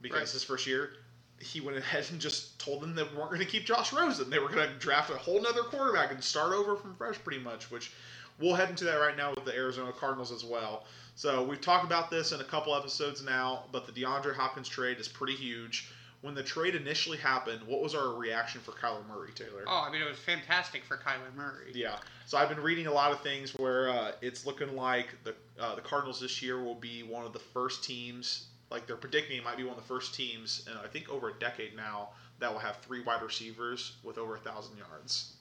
because 0.00 0.20
right. 0.20 0.28
his 0.28 0.44
first 0.44 0.66
year 0.66 0.90
he 1.38 1.60
went 1.60 1.76
ahead 1.76 2.06
and 2.10 2.18
just 2.18 2.58
told 2.58 2.80
them 2.80 2.94
that 2.94 3.10
we 3.10 3.18
weren't 3.18 3.30
going 3.30 3.42
to 3.42 3.46
keep 3.46 3.66
Josh 3.66 3.92
Rosen. 3.92 4.30
They 4.30 4.38
were 4.38 4.48
going 4.48 4.68
to 4.68 4.74
draft 4.78 5.10
a 5.10 5.16
whole 5.16 5.40
nother 5.40 5.62
quarterback 5.64 6.10
and 6.10 6.24
start 6.24 6.54
over 6.54 6.76
from 6.76 6.94
fresh, 6.94 7.16
pretty 7.22 7.42
much. 7.42 7.70
Which 7.70 7.92
we'll 8.38 8.54
head 8.54 8.70
into 8.70 8.84
that 8.84 8.96
right 8.96 9.16
now 9.16 9.30
with 9.30 9.44
the 9.44 9.54
Arizona 9.54 9.92
Cardinals 9.92 10.32
as 10.32 10.44
well. 10.44 10.84
So 11.16 11.42
we've 11.42 11.60
talked 11.60 11.84
about 11.84 12.10
this 12.10 12.32
in 12.32 12.40
a 12.40 12.44
couple 12.44 12.74
episodes 12.74 13.22
now, 13.22 13.64
but 13.72 13.86
the 13.86 13.92
DeAndre 13.92 14.34
Hopkins 14.34 14.68
trade 14.68 14.98
is 14.98 15.08
pretty 15.08 15.34
huge 15.34 15.90
when 16.26 16.34
the 16.34 16.42
trade 16.42 16.74
initially 16.74 17.18
happened, 17.18 17.62
what 17.66 17.80
was 17.80 17.94
our 17.94 18.14
reaction 18.14 18.60
for 18.60 18.72
Kyler 18.72 19.06
Murray, 19.06 19.30
Taylor? 19.32 19.64
Oh, 19.66 19.84
I 19.86 19.92
mean, 19.92 20.02
it 20.02 20.08
was 20.08 20.18
fantastic 20.18 20.82
for 20.84 20.96
Kyler 20.96 21.34
Murray. 21.36 21.72
Yeah. 21.74 21.96
So 22.26 22.38
I've 22.38 22.48
been 22.48 22.60
reading 22.60 22.86
a 22.86 22.92
lot 22.92 23.12
of 23.12 23.20
things 23.20 23.52
where 23.52 23.90
uh, 23.90 24.12
it's 24.20 24.46
looking 24.46 24.74
like 24.74 25.14
the 25.24 25.34
uh, 25.60 25.74
the 25.74 25.82
Cardinals 25.82 26.20
this 26.20 26.42
year 26.42 26.62
will 26.62 26.74
be 26.74 27.02
one 27.02 27.24
of 27.24 27.32
the 27.32 27.38
first 27.38 27.84
teams, 27.84 28.46
like 28.70 28.86
they're 28.86 28.96
predicting 28.96 29.38
it 29.38 29.44
might 29.44 29.56
be 29.56 29.62
one 29.62 29.76
of 29.76 29.80
the 29.80 29.86
first 29.86 30.14
teams, 30.14 30.66
and 30.68 30.78
I 30.78 30.88
think 30.88 31.08
over 31.08 31.30
a 31.30 31.38
decade 31.38 31.76
now, 31.76 32.10
that 32.40 32.52
will 32.52 32.58
have 32.58 32.78
three 32.78 33.02
wide 33.02 33.22
receivers 33.22 33.96
with 34.02 34.18
over 34.18 34.36
a 34.36 34.40
thousand 34.40 34.76
yards. 34.78 35.34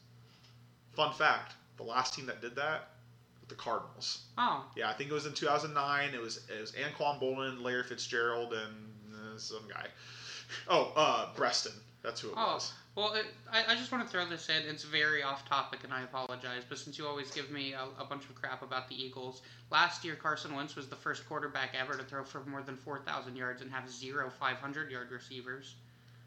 Fun 0.94 1.14
fact: 1.14 1.54
the 1.78 1.84
last 1.84 2.14
team 2.14 2.28
that 2.28 2.42
did 2.42 2.56
that 2.58 2.90
the 3.48 3.56
Cardinals. 3.56 4.26
Oh. 4.38 4.66
Yeah, 4.76 4.90
I 4.90 4.94
think 4.94 5.10
it 5.10 5.14
was 5.14 5.26
in 5.26 5.34
2009. 5.34 6.14
It 6.14 6.22
was 6.22 6.48
it 6.56 6.62
was 6.62 6.72
Anquan 6.74 7.20
Boldin, 7.22 7.62
Larry 7.62 7.84
Fitzgerald, 7.84 8.54
and 8.54 8.94
uh, 9.14 9.38
some 9.38 9.68
guy. 9.70 9.88
Oh, 10.68 10.92
uh, 10.96 11.34
Breaston. 11.36 11.74
That's 12.04 12.22
who 12.22 12.30
it 12.30 12.36
oh, 12.38 12.54
was. 12.54 12.74
Well, 12.96 13.14
it, 13.14 13.26
I, 13.52 13.74
I 13.74 13.76
just 13.76 13.92
want 13.92 14.06
to 14.06 14.10
throw 14.10 14.26
this 14.28 14.48
in. 14.48 14.64
It's 14.70 14.84
very 14.84 15.24
off 15.24 15.48
topic, 15.50 15.84
and 15.84 15.92
I 15.92 16.04
apologize. 16.04 16.64
But 16.68 16.78
since 16.78 16.98
you 16.98 17.08
always 17.08 17.32
give 17.32 17.50
me 17.50 17.74
a, 17.74 17.88
a, 18.00 18.06
bunch 18.06 18.24
of 18.26 18.36
crap 18.36 18.62
about 18.62 18.88
the 18.88 18.96
Eagles, 18.96 19.42
last 19.72 20.06
year 20.06 20.16
Carson 20.16 20.56
Wentz 20.56 20.76
was 20.76 20.88
the 20.88 20.96
first 20.96 21.28
quarterback 21.28 21.76
ever 21.78 21.98
to 21.98 22.04
throw 22.04 22.24
for 22.24 22.46
more 22.46 22.62
than 22.62 22.78
4,000 22.78 23.36
yards 23.36 23.62
and 23.62 23.72
have 23.72 23.90
zero 23.90 24.30
500 24.40 24.92
yard 24.92 25.12
receivers. 25.12 25.76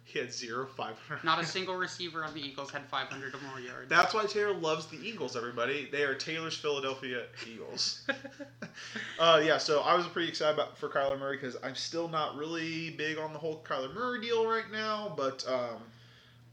He 0.09 0.19
had 0.19 0.33
zero 0.33 0.67
500. 0.75 1.23
Not 1.23 1.39
a 1.39 1.45
single 1.47 1.77
receiver 1.77 2.25
on 2.25 2.33
the 2.33 2.41
Eagles 2.41 2.71
had 2.71 2.87
500 2.87 3.35
or 3.35 3.39
more 3.51 3.61
yards. 3.61 3.91
That's 3.91 4.15
why 4.15 4.25
Taylor 4.25 4.55
loves 4.55 4.87
the 4.87 4.97
Eagles, 5.07 5.37
everybody. 5.37 5.87
They 5.93 6.03
are 6.03 6.15
Taylor's 6.15 6.57
Philadelphia 6.57 7.25
Eagles. 7.47 8.09
uh, 9.21 9.43
yeah, 9.45 9.59
so 9.59 9.81
I 9.81 9.95
was 9.95 10.07
pretty 10.07 10.29
excited 10.29 10.55
about, 10.55 10.79
for 10.79 10.89
Kyler 10.89 11.19
Murray 11.19 11.37
because 11.37 11.59
I'm 11.63 11.75
still 11.75 12.09
not 12.09 12.39
really 12.39 12.89
big 12.89 13.19
on 13.19 13.35
the 13.35 13.39
whole 13.39 13.63
Kyler 13.69 13.93
Murray 13.95 14.23
deal 14.23 14.49
right 14.49 14.73
now, 14.73 15.13
but 15.15 15.47
um, 15.47 15.83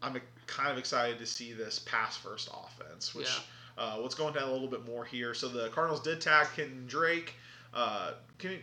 I'm 0.02 0.20
kind 0.48 0.70
of 0.70 0.78
excited 0.78 1.18
to 1.20 1.26
see 1.26 1.54
this 1.54 1.80
pass 1.80 2.18
first 2.18 2.50
offense, 2.50 3.16
which 3.16 3.40
yeah. 3.78 3.84
uh, 3.84 3.98
let's 4.02 4.16
go 4.16 4.28
into 4.28 4.42
that 4.42 4.50
a 4.50 4.52
little 4.52 4.68
bit 4.68 4.86
more 4.86 5.06
here. 5.06 5.34
So 5.34 5.48
the 5.48 5.70
Cardinals 5.70 6.02
did 6.02 6.20
tag 6.20 6.48
Ken 6.58 6.84
Drake. 6.88 7.36
Uh, 7.74 8.12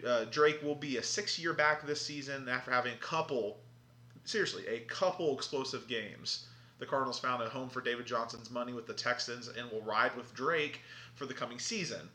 uh, 0.07 0.24
Drake 0.31 0.62
will 0.62 0.74
be 0.74 0.98
a 0.98 1.02
six 1.02 1.38
year 1.38 1.55
back 1.55 1.87
this 1.87 2.05
season 2.05 2.46
after 2.46 2.70
having 2.70 2.92
a 2.92 2.96
couple 2.96 3.57
seriously, 4.24 4.66
a 4.66 4.80
couple 4.80 5.35
explosive 5.35 5.88
games. 5.88 6.46
The 6.78 6.87
Cardinals 6.87 7.18
found 7.18 7.42
a 7.42 7.48
home 7.48 7.68
for 7.68 7.80
David 7.80 8.06
Johnson's 8.06 8.50
money 8.50 8.72
with 8.72 8.87
the 8.87 8.94
Texans 8.94 9.48
and 9.48 9.70
will 9.70 9.82
ride 9.82 10.16
with 10.16 10.35
Drake 10.35 10.80
for 11.14 11.26
the 11.26 11.35
coming 11.35 11.58
season. 11.58 12.08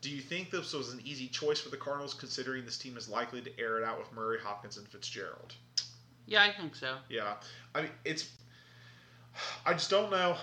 Do 0.00 0.10
you 0.10 0.20
think 0.20 0.50
this 0.50 0.72
was 0.72 0.92
an 0.92 1.00
easy 1.04 1.28
choice 1.28 1.60
for 1.60 1.68
the 1.68 1.76
Cardinals, 1.76 2.14
considering 2.14 2.64
this 2.64 2.78
team 2.78 2.96
is 2.96 3.08
likely 3.08 3.40
to 3.42 3.60
air 3.60 3.78
it 3.78 3.84
out 3.84 3.98
with 3.98 4.12
Murray, 4.12 4.38
Hopkins, 4.42 4.76
and 4.76 4.88
Fitzgerald? 4.88 5.54
Yeah, 6.26 6.42
I 6.42 6.52
think 6.52 6.74
so. 6.74 6.96
Yeah, 7.08 7.34
I 7.74 7.82
mean 7.82 7.90
it's. 8.04 8.30
I 9.66 9.72
just 9.72 9.90
don't 9.90 10.10
know 10.10 10.36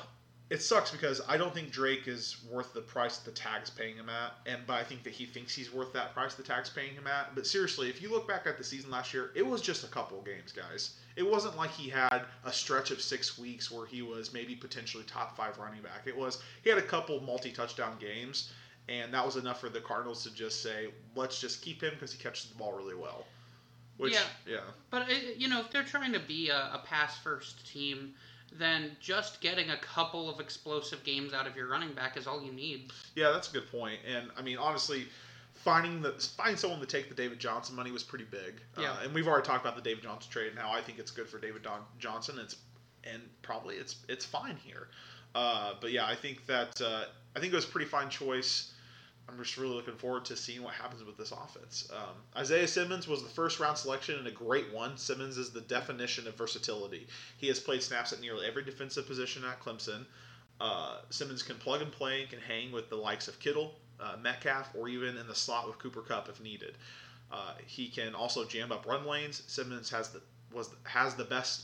it 0.51 0.61
sucks 0.61 0.91
because 0.91 1.21
I 1.29 1.37
don't 1.37 1.53
think 1.53 1.71
Drake 1.71 2.09
is 2.09 2.35
worth 2.51 2.73
the 2.73 2.81
price 2.81 3.19
the 3.19 3.31
tag's 3.31 3.69
paying 3.69 3.95
him 3.95 4.09
at, 4.09 4.33
and 4.45 4.61
but 4.67 4.73
I 4.73 4.83
think 4.83 5.01
that 5.03 5.13
he 5.13 5.25
thinks 5.25 5.55
he's 5.55 5.73
worth 5.73 5.93
that 5.93 6.13
price 6.13 6.35
the 6.35 6.43
tag's 6.43 6.69
paying 6.69 6.93
him 6.93 7.07
at. 7.07 7.33
But 7.33 7.47
seriously, 7.47 7.87
if 7.87 8.01
you 8.01 8.11
look 8.11 8.27
back 8.27 8.45
at 8.45 8.57
the 8.57 8.63
season 8.65 8.91
last 8.91 9.13
year, 9.13 9.31
it 9.33 9.47
was 9.47 9.61
just 9.61 9.85
a 9.85 9.87
couple 9.87 10.19
of 10.19 10.25
games, 10.25 10.51
guys. 10.51 10.97
It 11.15 11.23
wasn't 11.23 11.55
like 11.55 11.71
he 11.71 11.89
had 11.89 12.23
a 12.43 12.51
stretch 12.51 12.91
of 12.91 13.01
six 13.01 13.39
weeks 13.39 13.71
where 13.71 13.85
he 13.85 14.01
was 14.01 14.33
maybe 14.33 14.53
potentially 14.53 15.05
top 15.05 15.37
five 15.37 15.57
running 15.57 15.81
back. 15.81 16.01
It 16.05 16.17
was 16.17 16.43
he 16.65 16.69
had 16.69 16.77
a 16.77 16.83
couple 16.83 17.21
multi-touchdown 17.21 17.95
games, 18.01 18.51
and 18.89 19.13
that 19.13 19.25
was 19.25 19.37
enough 19.37 19.61
for 19.61 19.69
the 19.69 19.79
Cardinals 19.79 20.21
to 20.25 20.33
just 20.33 20.61
say, 20.61 20.89
let's 21.15 21.39
just 21.39 21.61
keep 21.61 21.81
him 21.81 21.93
because 21.93 22.11
he 22.11 22.21
catches 22.21 22.47
the 22.47 22.55
ball 22.55 22.73
really 22.73 22.95
well. 22.95 23.25
Which, 23.95 24.13
yeah, 24.13 24.19
yeah. 24.45 24.59
But 24.89 25.09
it, 25.09 25.37
you 25.37 25.47
know, 25.47 25.61
if 25.61 25.71
they're 25.71 25.83
trying 25.83 26.11
to 26.11 26.19
be 26.19 26.49
a, 26.49 26.71
a 26.73 26.81
pass-first 26.85 27.71
team 27.71 28.15
then 28.51 28.91
just 28.99 29.41
getting 29.41 29.69
a 29.69 29.77
couple 29.77 30.29
of 30.29 30.39
explosive 30.39 31.03
games 31.03 31.33
out 31.33 31.47
of 31.47 31.55
your 31.55 31.67
running 31.67 31.93
back 31.93 32.17
is 32.17 32.27
all 32.27 32.43
you 32.43 32.51
need. 32.51 32.91
Yeah, 33.15 33.31
that's 33.31 33.49
a 33.49 33.53
good 33.53 33.71
point. 33.71 33.99
And 34.05 34.29
I 34.37 34.41
mean, 34.41 34.57
honestly, 34.57 35.05
finding 35.53 36.01
the 36.01 36.11
finding 36.35 36.57
someone 36.57 36.79
to 36.79 36.85
take 36.85 37.09
the 37.09 37.15
David 37.15 37.39
Johnson 37.39 37.75
money 37.75 37.91
was 37.91 38.03
pretty 38.03 38.25
big. 38.25 38.61
Yeah. 38.79 38.91
Uh, 38.91 39.03
and 39.03 39.13
we've 39.13 39.27
already 39.27 39.45
talked 39.45 39.63
about 39.63 39.75
the 39.75 39.81
David 39.81 40.03
Johnson 40.03 40.31
trade 40.31 40.49
and 40.49 40.59
how 40.59 40.71
I 40.71 40.81
think 40.81 40.99
it's 40.99 41.11
good 41.11 41.29
for 41.29 41.39
David 41.39 41.63
Don- 41.63 41.85
Johnson. 41.99 42.37
It's 42.39 42.55
and 43.03 43.21
probably 43.41 43.75
it's 43.75 43.97
it's 44.09 44.25
fine 44.25 44.57
here. 44.57 44.87
Uh, 45.33 45.73
but 45.79 45.91
yeah, 45.91 46.05
I 46.05 46.15
think 46.15 46.45
that 46.47 46.81
uh, 46.81 47.05
I 47.35 47.39
think 47.39 47.53
it 47.53 47.55
was 47.55 47.65
a 47.65 47.69
pretty 47.69 47.87
fine 47.87 48.09
choice. 48.09 48.70
I'm 49.31 49.41
just 49.41 49.57
really 49.57 49.75
looking 49.75 49.95
forward 49.95 50.25
to 50.25 50.35
seeing 50.35 50.61
what 50.61 50.73
happens 50.73 51.03
with 51.03 51.17
this 51.17 51.31
offense. 51.31 51.89
Um, 51.93 52.15
Isaiah 52.35 52.67
Simmons 52.67 53.07
was 53.07 53.23
the 53.23 53.29
first 53.29 53.59
round 53.59 53.77
selection 53.77 54.17
and 54.17 54.27
a 54.27 54.31
great 54.31 54.73
one. 54.73 54.97
Simmons 54.97 55.37
is 55.37 55.51
the 55.51 55.61
definition 55.61 56.27
of 56.27 56.35
versatility. 56.35 57.07
He 57.37 57.47
has 57.47 57.59
played 57.59 57.81
snaps 57.81 58.11
at 58.11 58.19
nearly 58.19 58.45
every 58.45 58.63
defensive 58.63 59.07
position 59.07 59.43
at 59.45 59.61
Clemson. 59.61 60.05
Uh, 60.59 60.97
Simmons 61.09 61.43
can 61.43 61.55
plug 61.57 61.81
and 61.81 61.91
play 61.91 62.21
and 62.21 62.29
can 62.29 62.39
hang 62.39 62.71
with 62.71 62.89
the 62.89 62.95
likes 62.95 63.27
of 63.27 63.39
Kittle, 63.39 63.73
uh, 63.99 64.17
Metcalf 64.21 64.69
or 64.75 64.89
even 64.89 65.17
in 65.17 65.27
the 65.27 65.35
slot 65.35 65.67
with 65.67 65.79
Cooper 65.79 66.01
Kupp 66.01 66.27
if 66.27 66.41
needed. 66.41 66.75
Uh, 67.31 67.53
he 67.65 67.87
can 67.87 68.13
also 68.13 68.43
jam 68.45 68.71
up 68.71 68.85
run 68.85 69.05
lanes. 69.05 69.43
Simmons 69.47 69.89
has 69.89 70.09
the 70.09 70.21
was 70.53 70.69
has 70.83 71.15
the 71.15 71.23
best 71.23 71.63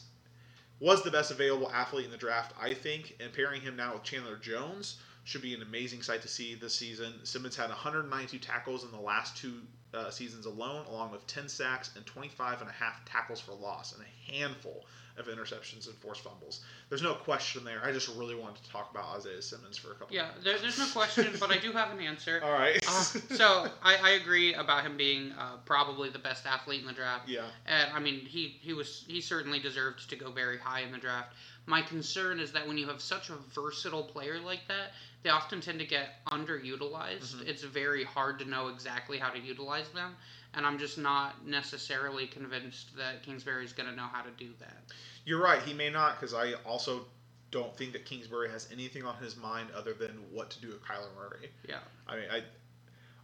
was 0.79 1.03
the 1.03 1.11
best 1.11 1.31
available 1.31 1.69
athlete 1.71 2.05
in 2.05 2.11
the 2.11 2.17
draft, 2.17 2.53
I 2.61 2.73
think, 2.73 3.15
and 3.19 3.33
pairing 3.33 3.61
him 3.61 3.75
now 3.75 3.93
with 3.93 4.03
Chandler 4.03 4.37
Jones 4.37 4.97
should 5.27 5.41
be 5.41 5.53
an 5.53 5.61
amazing 5.61 6.01
sight 6.01 6.21
to 6.21 6.27
see 6.29 6.55
this 6.55 6.73
season. 6.73 7.13
Simmons 7.23 7.53
had 7.53 7.67
192 7.67 8.39
tackles 8.39 8.85
in 8.85 8.91
the 8.91 8.99
last 8.99 9.35
two 9.35 9.55
uh, 9.93 10.09
seasons 10.09 10.45
alone, 10.45 10.85
along 10.87 11.11
with 11.11 11.27
10 11.27 11.49
sacks 11.49 11.91
and 11.97 12.05
25 12.05 12.61
and 12.61 12.69
a 12.69 12.73
half 12.73 13.03
tackles 13.03 13.41
for 13.41 13.51
loss, 13.51 13.93
and 13.93 14.01
a 14.01 14.31
handful 14.31 14.85
of 15.17 15.25
interceptions 15.27 15.87
and 15.87 15.95
forced 15.95 16.21
fumbles. 16.21 16.61
There's 16.87 17.01
no 17.01 17.13
question 17.13 17.65
there. 17.65 17.81
I 17.83 17.91
just 17.91 18.07
really 18.15 18.35
wanted 18.35 18.63
to 18.63 18.69
talk 18.69 18.89
about 18.91 19.17
Isaiah 19.17 19.41
Simmons 19.41 19.77
for 19.77 19.91
a 19.91 19.95
couple. 19.95 20.15
Yeah, 20.15 20.29
there, 20.43 20.59
there's 20.59 20.77
no 20.77 20.87
question, 20.93 21.27
but 21.39 21.51
I 21.51 21.57
do 21.57 21.73
have 21.73 21.91
an 21.91 21.99
answer. 21.99 22.39
All 22.45 22.53
right. 22.53 22.79
Uh, 22.87 23.01
so 23.35 23.67
I, 23.83 23.97
I 24.01 24.09
agree 24.11 24.53
about 24.53 24.85
him 24.85 24.95
being 24.95 25.33
uh, 25.33 25.57
probably 25.65 26.09
the 26.09 26.19
best 26.19 26.45
athlete 26.45 26.81
in 26.81 26.87
the 26.87 26.93
draft. 26.93 27.27
yeah. 27.27 27.47
And 27.65 27.91
I 27.93 27.99
mean, 27.99 28.21
he, 28.21 28.59
he 28.61 28.71
was 28.71 29.03
he 29.07 29.19
certainly 29.19 29.59
deserved 29.59 30.09
to 30.09 30.15
go 30.15 30.31
very 30.31 30.57
high 30.57 30.81
in 30.81 30.93
the 30.93 30.99
draft. 30.99 31.33
My 31.67 31.81
concern 31.81 32.39
is 32.39 32.53
that 32.53 32.65
when 32.65 32.77
you 32.77 32.87
have 32.87 33.01
such 33.01 33.29
a 33.29 33.35
versatile 33.53 34.03
player 34.03 34.39
like 34.39 34.67
that, 34.69 34.93
they 35.21 35.29
often 35.29 35.59
tend 35.59 35.79
to 35.79 35.85
get 35.85 36.25
underutilized. 36.27 37.35
Mhm. 37.35 37.47
It's 37.47 37.61
very 37.61 38.05
hard 38.05 38.39
to 38.39 38.45
know 38.45 38.69
exactly 38.69 39.17
how 39.17 39.29
to 39.29 39.39
utilize 39.39 39.89
them, 39.89 40.15
and 40.53 40.65
I'm 40.65 40.79
just 40.79 40.97
not 40.97 41.45
necessarily 41.45 42.25
convinced 42.25 42.95
that 42.95 43.21
Kingsbury 43.21 43.65
is 43.65 43.73
going 43.73 43.89
to 43.89 43.95
know 43.95 44.07
how 44.07 44.21
to 44.21 44.31
do 44.31 44.53
that. 44.59 44.83
You're 45.25 45.41
right. 45.41 45.61
He 45.61 45.73
may 45.73 45.89
not, 45.89 46.19
because 46.19 46.33
I 46.33 46.53
also 46.63 47.05
don't 47.51 47.75
think 47.77 47.91
that 47.93 48.05
Kingsbury 48.05 48.49
has 48.49 48.71
anything 48.71 49.03
on 49.05 49.17
his 49.17 49.35
mind 49.35 49.71
other 49.71 49.93
than 49.93 50.31
what 50.31 50.49
to 50.51 50.61
do 50.61 50.69
with 50.69 50.81
Kyler 50.81 51.13
Murray. 51.15 51.51
Yeah. 51.67 51.79
I 52.07 52.15
mean, 52.15 52.31
I 52.31 52.43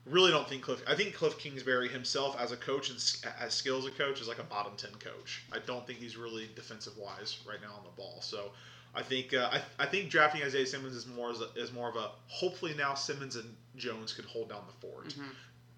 really 0.06 0.32
don't 0.32 0.48
think 0.48 0.64
Cliff. 0.64 0.82
I 0.88 0.96
think 0.96 1.14
Cliff 1.16 1.38
Kingsbury 1.38 1.88
himself, 1.90 2.36
as 2.40 2.52
a 2.52 2.58
coach 2.58 2.90
and 2.90 2.98
as 3.40 3.54
skills 3.54 3.86
a 3.86 3.92
coach, 3.92 4.22
is 4.22 4.28
like 4.28 4.40
a 4.40 4.44
bottom 4.44 4.74
ten 4.78 4.92
coach. 5.00 5.44
I 5.52 5.60
don't 5.60 5.86
think 5.88 6.00
he's 6.00 6.18
really 6.18 6.50
defensive 6.56 6.98
wise 6.98 7.38
right 7.48 7.62
now 7.62 7.74
on 7.78 7.84
the 7.84 7.92
ball. 7.96 8.20
So. 8.22 8.52
I 8.96 9.02
think 9.02 9.34
uh, 9.34 9.50
I, 9.52 9.62
I 9.80 9.88
think 9.88 10.12
drafting 10.12 10.44
Isaiah 10.44 10.68
Simmons 10.68 10.96
is 10.96 11.08
more 11.08 11.32
as 11.32 11.42
a, 11.42 11.48
is 11.56 11.74
more 11.74 11.90
of 11.90 11.96
a 11.96 12.12
hopefully 12.28 12.76
now 12.78 12.94
Simmons 12.94 13.36
and 13.36 13.56
Jones 13.76 14.14
can 14.14 14.24
hold 14.26 14.50
down 14.50 14.62
the 14.68 14.88
fort. 14.88 15.08
Mhm. 15.08 15.32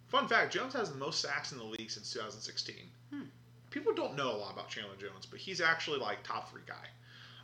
Fun 0.10 0.28
fact: 0.28 0.52
Jones 0.52 0.74
has 0.74 0.92
the 0.92 0.98
most 0.98 1.22
sacks 1.22 1.54
in 1.54 1.58
the 1.58 1.64
league 1.64 1.90
since 1.90 2.12
2016. 2.12 2.76
Hmm. 3.12 3.22
People 3.70 3.94
don't 3.94 4.18
know 4.18 4.32
a 4.32 4.36
lot 4.36 4.52
about 4.52 4.68
Chandler 4.68 4.98
Jones, 5.00 5.26
but 5.26 5.40
he's 5.40 5.62
actually 5.62 5.98
like 6.00 6.24
top 6.24 6.52
three 6.52 6.64
guy. 6.68 6.90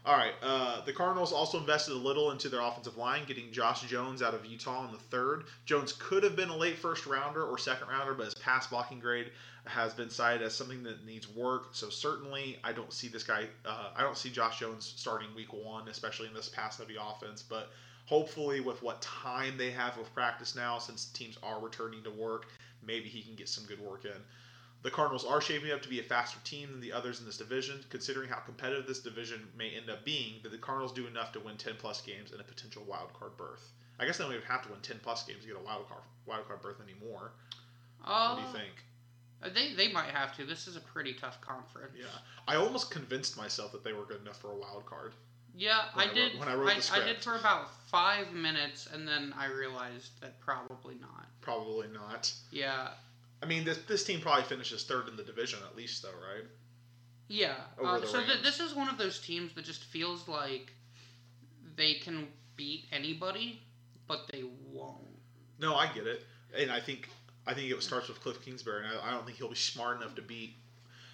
All 0.03 0.17
right, 0.17 0.33
uh, 0.41 0.81
the 0.83 0.93
Cardinals 0.93 1.31
also 1.31 1.59
invested 1.59 1.93
a 1.93 1.97
little 1.97 2.31
into 2.31 2.49
their 2.49 2.61
offensive 2.61 2.97
line, 2.97 3.23
getting 3.27 3.51
Josh 3.51 3.81
Jones 3.81 4.23
out 4.23 4.33
of 4.33 4.43
Utah 4.43 4.83
in 4.87 4.91
the 4.91 4.97
third. 4.97 5.43
Jones 5.65 5.93
could 5.93 6.23
have 6.23 6.35
been 6.35 6.49
a 6.49 6.57
late 6.57 6.79
first 6.79 7.05
rounder 7.05 7.43
or 7.43 7.59
second 7.59 7.87
rounder, 7.87 8.15
but 8.15 8.25
his 8.25 8.33
pass 8.33 8.65
blocking 8.65 8.99
grade 8.99 9.31
has 9.65 9.93
been 9.93 10.09
cited 10.09 10.41
as 10.41 10.55
something 10.55 10.81
that 10.81 11.05
needs 11.05 11.29
work. 11.29 11.67
So 11.73 11.89
certainly, 11.89 12.57
I 12.63 12.71
don't 12.73 12.91
see 12.91 13.09
this 13.09 13.23
guy. 13.23 13.45
Uh, 13.63 13.91
I 13.95 14.01
don't 14.01 14.17
see 14.17 14.31
Josh 14.31 14.59
Jones 14.59 14.91
starting 14.95 15.27
week 15.35 15.53
one, 15.53 15.87
especially 15.87 16.27
in 16.27 16.33
this 16.33 16.49
pass-heavy 16.49 16.95
offense. 16.99 17.43
But 17.43 17.69
hopefully, 18.07 18.59
with 18.59 18.81
what 18.81 19.03
time 19.03 19.55
they 19.55 19.69
have 19.69 19.97
with 19.97 20.11
practice 20.15 20.55
now, 20.55 20.79
since 20.79 21.05
teams 21.05 21.37
are 21.43 21.59
returning 21.59 22.01
to 22.05 22.09
work, 22.09 22.47
maybe 22.83 23.07
he 23.07 23.21
can 23.21 23.35
get 23.35 23.47
some 23.47 23.65
good 23.65 23.79
work 23.79 24.05
in. 24.05 24.19
The 24.83 24.89
Cardinals 24.91 25.25
are 25.25 25.41
shaping 25.41 25.71
up 25.71 25.81
to 25.83 25.89
be 25.89 25.99
a 25.99 26.03
faster 26.03 26.39
team 26.43 26.71
than 26.71 26.79
the 26.81 26.91
others 26.91 27.19
in 27.19 27.25
this 27.25 27.37
division, 27.37 27.83
considering 27.89 28.29
how 28.29 28.37
competitive 28.39 28.87
this 28.87 28.99
division 28.99 29.47
may 29.55 29.69
end 29.75 29.89
up 29.89 30.03
being. 30.03 30.39
But 30.41 30.51
the 30.51 30.57
Cardinals 30.57 30.91
do 30.91 31.05
enough 31.05 31.31
to 31.33 31.39
win 31.39 31.57
10 31.57 31.73
plus 31.77 32.01
games 32.01 32.31
and 32.31 32.41
a 32.41 32.43
potential 32.43 32.83
wild 32.87 33.13
card 33.13 33.37
berth. 33.37 33.71
I 33.99 34.05
guess 34.05 34.17
they 34.17 34.23
don't 34.23 34.33
even 34.33 34.45
have 34.47 34.63
to 34.63 34.69
win 34.71 34.81
10 34.81 34.99
plus 35.03 35.23
games 35.23 35.41
to 35.41 35.47
get 35.47 35.57
a 35.57 35.59
wild 35.63 35.87
card 35.87 36.01
wild 36.25 36.47
card 36.47 36.61
berth 36.61 36.81
anymore. 36.81 37.31
Uh, 38.03 38.35
What 38.35 38.41
do 38.53 38.59
you 38.59 38.65
think? 38.65 39.53
They, 39.55 39.73
they 39.75 39.91
might 39.91 40.09
have 40.09 40.35
to. 40.37 40.45
This 40.45 40.67
is 40.67 40.75
a 40.75 40.79
pretty 40.81 41.13
tough 41.13 41.39
conference. 41.41 41.93
Yeah, 41.97 42.05
I 42.47 42.55
almost 42.55 42.89
convinced 42.91 43.37
myself 43.37 43.71
that 43.73 43.83
they 43.83 43.93
were 43.93 44.05
good 44.05 44.21
enough 44.21 44.39
for 44.39 44.51
a 44.51 44.55
wild 44.55 44.85
card. 44.85 45.13
Yeah, 45.55 45.81
I 45.95 46.03
I 46.03 46.05
wrote- 46.05 46.15
did. 46.15 46.39
when 46.39 46.47
I 46.47 46.53
wrote 46.55 46.75
the 46.81 46.93
I, 46.93 47.05
did 47.05 47.21
for 47.21 47.35
about 47.35 47.69
five 47.87 48.31
minutes, 48.33 48.87
and 48.91 49.07
then 49.07 49.33
I 49.37 49.47
realized 49.47 50.11
that 50.21 50.39
probably 50.39 50.95
not. 51.01 51.27
Probably 51.41 51.87
not. 51.89 52.31
Yeah, 52.51 52.89
I 53.41 53.45
mean, 53.45 53.63
this 53.63 53.79
this 53.87 54.03
team 54.03 54.21
probably 54.21 54.43
finishes 54.43 54.83
third 54.83 55.07
in 55.07 55.15
the 55.15 55.23
division 55.23 55.59
at 55.69 55.75
least, 55.75 56.03
though, 56.03 56.09
right? 56.09 56.45
yeah. 57.27 57.55
Uh, 57.83 58.01
so 58.05 58.23
th- 58.23 58.43
this 58.43 58.59
is 58.59 58.75
one 58.75 58.89
of 58.89 58.97
those 58.97 59.19
teams 59.19 59.53
that 59.55 59.63
just 59.63 59.85
feels 59.85 60.27
like 60.27 60.73
they 61.75 61.95
can 61.95 62.27
beat 62.57 62.85
anybody, 62.91 63.61
but 64.07 64.29
they 64.31 64.43
won't. 64.71 64.97
No, 65.59 65.75
I 65.75 65.91
get 65.93 66.07
it, 66.07 66.25
and 66.57 66.71
I 66.71 66.79
think 66.79 67.07
I 67.47 67.53
think 67.53 67.71
it 67.71 67.81
starts 67.81 68.09
with 68.09 68.21
Cliff 68.21 68.43
Kingsbury, 68.43 68.85
and 68.85 68.97
I, 68.99 69.07
I 69.07 69.11
don't 69.11 69.25
think 69.25 69.37
he'll 69.37 69.49
be 69.49 69.55
smart 69.55 70.01
enough 70.01 70.15
to 70.15 70.21
beat. 70.21 70.55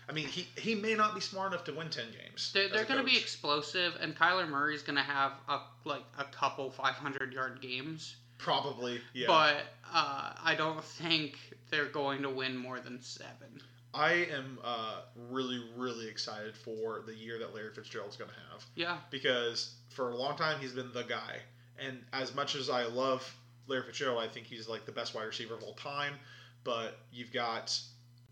I 0.10 0.14
mean, 0.14 0.28
he 0.28 0.48
he 0.58 0.74
may 0.74 0.96
not 0.96 1.14
be 1.14 1.22
smart 1.22 1.52
enough 1.52 1.66
to 1.66 1.74
win 1.74 1.90
ten 1.90 2.06
games. 2.12 2.52
They're, 2.54 2.70
they're 2.70 2.86
going 2.86 3.00
to 3.00 3.06
be 3.06 3.18
explosive, 3.18 3.96
and 4.02 4.16
Kyler 4.16 4.48
Murray's 4.48 4.82
going 4.82 4.96
to 4.96 5.04
have 5.04 5.34
a 5.48 5.60
like 5.86 6.04
a 6.18 6.24
couple 6.26 6.72
500 6.72 7.34
yard 7.34 7.62
games. 7.62 8.16
probably 8.38 9.02
yeah. 9.14 9.28
But 9.28 9.58
uh, 9.94 10.34
I 10.44 10.56
don't 10.58 10.84
think 10.84 11.38
they're 11.70 11.86
going 11.86 12.22
to 12.24 12.30
win 12.30 12.56
more 12.58 12.80
than 12.80 13.02
seven. 13.02 13.62
I 13.94 14.28
am 14.34 14.60
uh, 14.64 15.02
really 15.30 15.62
really 15.76 16.08
excited 16.08 16.56
for 16.56 17.02
the 17.06 17.14
year 17.16 17.40
that 17.40 17.56
Larry 17.56 17.74
Fitzgerald's 17.74 18.18
going 18.18 18.30
to 18.30 18.36
have. 18.52 18.66
Yeah, 18.76 18.98
because 19.10 19.74
for 19.90 20.12
a 20.12 20.16
long 20.16 20.38
time 20.38 20.60
he's 20.60 20.74
been 20.74 20.92
the 20.94 21.04
guy. 21.04 21.38
And 21.80 22.00
as 22.14 22.34
much 22.36 22.56
as 22.56 22.70
I 22.70 22.86
love 22.86 23.24
Larry 23.68 23.84
Fitzgerald, 23.84 24.22
I 24.22 24.28
think 24.28 24.46
he's 24.48 24.68
like 24.68 24.86
the 24.86 24.92
best 24.92 25.16
wide 25.16 25.24
receiver 25.24 25.56
of 25.56 25.64
all 25.64 25.74
time. 25.76 26.14
But 26.64 26.98
you've 27.12 27.32
got 27.32 27.78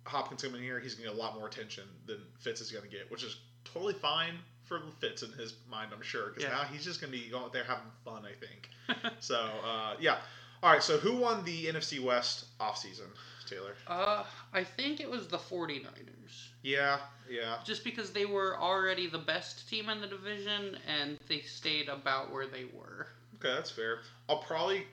Hopkins 0.03 0.43
coming 0.43 0.61
here; 0.61 0.79
he's 0.79 0.95
going 0.95 1.09
to 1.09 1.15
get 1.15 1.19
a 1.19 1.23
lot 1.23 1.35
more 1.37 1.47
attention 1.47 1.83
than 2.05 2.17
Fitz 2.39 2.59
is 2.61 2.71
going 2.71 2.83
to 2.83 2.89
get, 2.89 3.09
which 3.09 3.23
is 3.23 3.37
totally 3.63 3.93
fine 3.93 4.33
for 4.65 4.81
Fitz 4.99 5.21
in 5.23 5.31
his 5.33 5.53
mind, 5.69 5.91
I'm 5.95 6.01
sure, 6.01 6.29
because 6.29 6.43
Yeah. 6.43 6.49
now 6.49 6.63
he's 6.63 6.83
just 6.83 6.99
going 6.99 7.13
to 7.13 7.17
be 7.19 7.29
going 7.29 7.43
out 7.43 7.53
there 7.53 7.63
having 7.63 7.83
fun. 8.03 8.23
I 8.25 8.33
think. 8.33 9.13
so 9.19 9.47
uh, 9.65 9.95
yeah. 9.99 10.17
All 10.65 10.71
right. 10.71 10.81
So 10.81 10.97
who 10.97 11.15
won 11.17 11.45
the 11.45 11.67
NFC 11.67 12.03
West 12.03 12.45
offseason, 12.59 13.05
Taylor? 13.47 13.75
uh, 13.85 14.23
I 14.51 14.63
think 14.63 14.99
it 14.99 15.07
was 15.07 15.27
the 15.27 15.37
49ers. 15.37 16.47
Yeah. 16.63 16.97
Yeah. 17.29 17.57
Just 17.63 17.83
because 17.83 18.09
they 18.09 18.25
were 18.25 18.57
already 18.57 19.07
the 19.07 19.19
best 19.19 19.69
team 19.69 19.89
in 19.89 20.01
the 20.01 20.07
division 20.07 20.79
and 20.87 21.19
they 21.29 21.41
stayed 21.41 21.87
about 21.87 22.31
where 22.33 22.47
they 22.47 22.65
were. 22.73 23.05
Okay, 23.35 23.53
that's 23.53 23.69
fair. 23.69 23.99
I'll 24.27 24.39
probably 24.39 24.87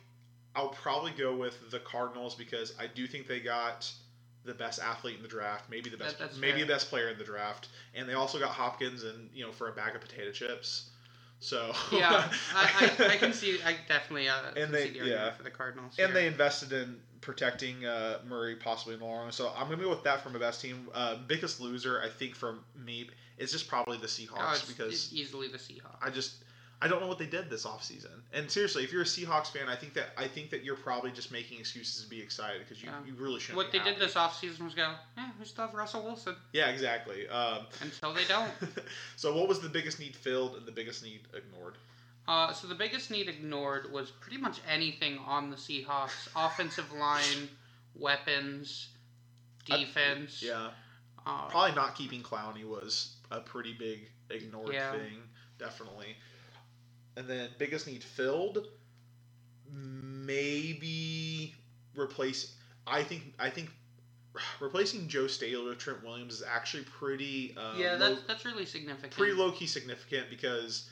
I'll 0.54 0.68
probably 0.68 1.12
go 1.12 1.34
with 1.34 1.70
the 1.70 1.78
Cardinals 1.78 2.34
because 2.34 2.74
I 2.78 2.86
do 2.86 3.06
think 3.06 3.26
they 3.26 3.40
got 3.40 3.90
the 4.44 4.52
best 4.52 4.78
athlete 4.78 5.16
in 5.16 5.22
the 5.22 5.28
draft, 5.28 5.70
maybe 5.70 5.88
the 5.88 5.96
best 5.96 6.18
That- 6.18 6.36
maybe 6.36 6.58
fair. 6.58 6.66
the 6.66 6.72
best 6.74 6.90
player 6.90 7.08
in 7.08 7.16
the 7.16 7.24
draft, 7.24 7.68
and 7.94 8.06
they 8.06 8.12
also 8.12 8.38
got 8.38 8.50
Hopkins 8.50 9.04
and 9.04 9.30
you 9.32 9.46
know 9.46 9.52
for 9.52 9.70
a 9.70 9.72
bag 9.72 9.94
of 9.94 10.02
potato 10.02 10.32
chips. 10.32 10.90
So 11.42 11.72
Yeah, 11.90 12.30
I, 12.54 12.92
I, 13.00 13.06
I 13.14 13.16
can 13.16 13.32
see. 13.32 13.58
I 13.64 13.74
definitely 13.88 14.28
uh, 14.28 14.34
And 14.46 14.54
can 14.56 14.72
they- 14.72 14.84
see 14.84 14.90
the 14.92 14.98
argument 15.00 15.20
yeah. 15.26 15.32
for 15.32 15.42
the 15.42 15.50
Cardinals. 15.50 15.96
and 15.98 16.06
here. 16.12 16.14
they 16.14 16.26
invested 16.28 16.72
in 16.72 17.00
protecting 17.20 17.84
uh, 17.84 18.18
Murray 18.28 18.54
possibly 18.56 18.94
in 18.94 19.00
the 19.00 19.06
long 19.06 19.24
run. 19.24 19.32
So 19.32 19.52
I'm 19.56 19.68
gonna 19.68 19.82
go 19.82 19.90
with 19.90 20.04
that 20.04 20.22
for 20.22 20.30
my 20.30 20.38
best 20.38 20.60
team. 20.62 20.88
Uh, 20.94 21.16
biggest 21.26 21.60
loser 21.60 22.00
I 22.00 22.08
think 22.08 22.34
from 22.36 22.60
me 22.76 23.10
is 23.38 23.50
just 23.50 23.66
probably 23.68 23.98
the 23.98 24.06
Seahawks 24.06 24.62
Oh, 24.62 24.64
because 24.68 24.92
it's 24.92 25.12
easily 25.12 25.48
the 25.48 25.58
Seahawks. 25.58 25.96
I 26.00 26.10
just 26.10 26.36
I 26.82 26.88
don't 26.88 27.00
know 27.00 27.06
what 27.06 27.18
they 27.18 27.26
did 27.26 27.48
this 27.48 27.64
offseason. 27.64 28.10
And 28.32 28.50
seriously, 28.50 28.82
if 28.82 28.92
you're 28.92 29.02
a 29.02 29.04
Seahawks 29.04 29.46
fan, 29.46 29.68
I 29.68 29.76
think 29.76 29.94
that 29.94 30.06
I 30.18 30.26
think 30.26 30.50
that 30.50 30.64
you're 30.64 30.74
probably 30.76 31.12
just 31.12 31.30
making 31.30 31.60
excuses 31.60 32.02
to 32.02 32.10
be 32.10 32.20
excited 32.20 32.58
because 32.60 32.82
you, 32.82 32.88
Yeah. 32.90 32.98
you 33.06 33.14
really 33.14 33.38
shouldn't. 33.38 33.56
What 33.58 33.70
be 33.70 33.78
they 33.78 33.84
did 33.84 33.94
happy. 33.94 34.06
this 34.06 34.14
offseason 34.14 34.60
was 34.64 34.74
go, 34.74 34.92
eh, 35.16 35.28
we 35.38 35.44
still 35.46 35.66
have 35.66 35.74
Russell 35.74 36.02
Wilson 36.02 36.34
Yeah, 36.52 36.70
exactly. 36.70 37.28
Um, 37.28 37.66
until 37.80 38.12
they 38.12 38.24
don't. 38.24 38.50
so 39.16 39.32
what 39.36 39.46
was 39.48 39.60
the 39.60 39.68
biggest 39.68 40.00
need 40.00 40.16
filled 40.16 40.56
and 40.56 40.66
the 40.66 40.72
biggest 40.72 41.04
need 41.04 41.20
ignored? 41.34 41.76
Uh, 42.26 42.52
so 42.52 42.66
the 42.66 42.74
biggest 42.74 43.10
need 43.12 43.28
ignored 43.28 43.92
was 43.92 44.10
pretty 44.10 44.38
much 44.38 44.58
anything 44.68 45.18
on 45.26 45.50
the 45.50 45.56
Seahawks: 45.56 46.28
offensive 46.36 46.90
line, 46.92 47.48
weapons, 47.94 48.88
I- 49.70 49.78
defense. 49.78 50.42
Yeah, 50.42 50.70
Uh, 51.24 51.46
probably 51.48 51.76
not 51.76 51.94
keeping 51.94 52.22
Clowney 52.22 52.64
was 52.64 53.14
a 53.30 53.40
pretty 53.40 53.72
big 53.74 54.10
ignored 54.30 54.72
Yeah. 54.74 54.90
thing, 54.92 55.22
definitely. 55.58 56.16
And 57.16 57.28
then 57.28 57.50
biggest 57.58 57.86
need 57.86 58.02
filled, 58.02 58.66
maybe 59.70 61.54
replace. 61.96 62.54
I 62.86 63.02
think 63.02 63.34
I 63.38 63.50
think 63.50 63.70
replacing 64.60 65.08
Joe 65.08 65.26
Staley 65.26 65.68
with 65.68 65.78
Trent 65.78 66.02
Williams 66.02 66.34
is 66.34 66.42
actually 66.42 66.84
pretty. 66.84 67.54
Uh, 67.56 67.74
yeah, 67.78 67.92
low- 67.92 67.98
that's 68.14 68.22
that's 68.26 68.44
really 68.44 68.66
significant. 68.66 69.12
pretty 69.12 69.34
low 69.34 69.52
key 69.52 69.66
significant 69.66 70.30
because 70.30 70.88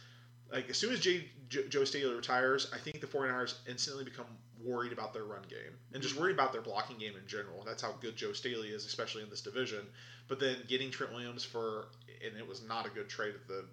like 0.53 0.69
as 0.69 0.77
soon 0.77 0.93
as 0.93 1.01
Jay, 1.01 1.25
Joe, 1.49 1.63
Joe 1.69 1.85
Staley 1.85 2.13
retires, 2.15 2.71
I 2.75 2.79
think 2.79 3.01
the 3.01 3.07
49ers 3.07 3.55
instantly 3.69 4.05
become 4.05 4.27
worried 4.63 4.93
about 4.93 5.15
their 5.15 5.25
run 5.25 5.43
game 5.49 5.73
and 5.95 6.03
just 6.03 6.17
Mhm. 6.17 6.21
worried 6.21 6.35
about 6.35 6.53
their 6.53 6.61
blocking 6.61 6.99
game 6.99 7.15
in 7.17 7.27
general. 7.27 7.65
That's 7.65 7.81
how 7.81 7.93
good 7.93 8.15
Joe 8.17 8.33
Staley 8.35 8.69
is, 8.69 8.85
especially 8.85 9.23
in 9.23 9.31
this 9.31 9.41
division. 9.41 9.87
But 10.29 10.39
then 10.39 10.57
getting 10.69 10.91
Trent 10.91 11.13
Williams 11.13 11.45
for 11.45 11.87
and 12.23 12.37
it 12.37 12.47
was 12.47 12.63
not 12.63 12.85
a 12.85 12.91
good 12.91 13.09
trade 13.09 13.35
at 13.35 13.47
the 13.49 13.65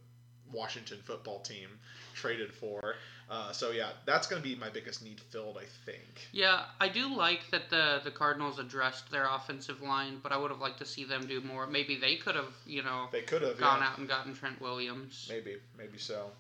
Washington 0.52 1.00
football 1.04 1.40
team 1.40 1.68
traded 2.14 2.54
for. 2.54 2.96
Uh, 3.30 3.52
so 3.52 3.72
yeah, 3.72 3.90
that's 4.06 4.26
going 4.28 4.42
to 4.42 4.48
be 4.48 4.56
my 4.56 4.70
biggest 4.70 5.04
need 5.04 5.20
filled, 5.20 5.58
I 5.58 5.66
think. 5.86 6.28
Yeah, 6.32 6.64
I 6.80 6.88
do 6.88 7.14
like 7.14 7.42
that 7.52 7.70
the 7.70 8.00
the 8.04 8.12
Cardinals 8.12 8.58
addressed 8.58 9.12
their 9.12 9.28
offensive 9.30 9.82
line, 9.82 10.20
but 10.24 10.32
I 10.32 10.38
would 10.38 10.50
have 10.52 10.62
liked 10.62 10.80
to 10.80 10.86
see 10.86 11.04
them 11.04 11.28
do 11.28 11.42
more. 11.42 11.68
Maybe 11.68 11.98
they 11.98 12.16
could 12.16 12.36
have, 12.36 12.54
you 12.66 12.84
know, 12.84 13.08
They 13.12 13.22
could 13.24 13.42
have 13.42 13.58
gone 13.60 13.82
yeah. 13.82 13.90
out 13.90 13.98
and 13.98 14.08
gotten 14.08 14.34
Trent 14.34 14.62
Williams. 14.62 15.28
Maybe, 15.30 15.58
maybe 15.78 15.98
so. 15.98 16.32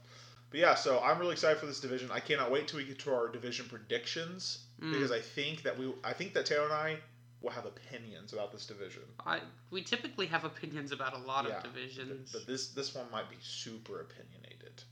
But 0.49 0.61
yeah, 0.61 0.75
so 0.75 0.99
I'm 1.01 1.19
really 1.19 1.33
excited 1.33 1.59
for 1.59 1.65
this 1.65 1.81
division. 1.81 2.09
I 2.09 2.21
cannot 2.21 2.51
wait 2.51 2.69
till 2.69 2.77
we 2.79 2.85
get 2.85 2.99
to 2.99 3.13
our 3.13 3.27
division 3.27 3.65
predictions 3.69 4.59
Mm. 4.81 4.93
because 4.93 5.11
I 5.11 5.19
think 5.19 5.63
that 5.63 5.75
we, 5.79 5.91
I 6.03 6.13
think 6.13 6.35
that 6.35 6.45
Taylor 6.45 6.65
and 6.65 6.73
I 6.73 6.97
will 7.41 7.51
have 7.51 7.65
opinions 7.65 8.33
about 8.33 8.51
this 8.51 8.65
division. 8.65 9.03
I 9.25 9.39
we 9.69 9.83
typically 9.83 10.25
have 10.27 10.43
opinions 10.43 10.91
about 10.91 11.13
a 11.13 11.19
lot 11.19 11.45
Yeah, 11.47 11.57
of 11.57 11.63
divisions. 11.63 12.31
But 12.31 12.47
this 12.47 12.69
this 12.69 12.95
one 12.95 13.05
might 13.11 13.29
be 13.29 13.37
super 13.41 14.01
opinionated, 14.01 14.83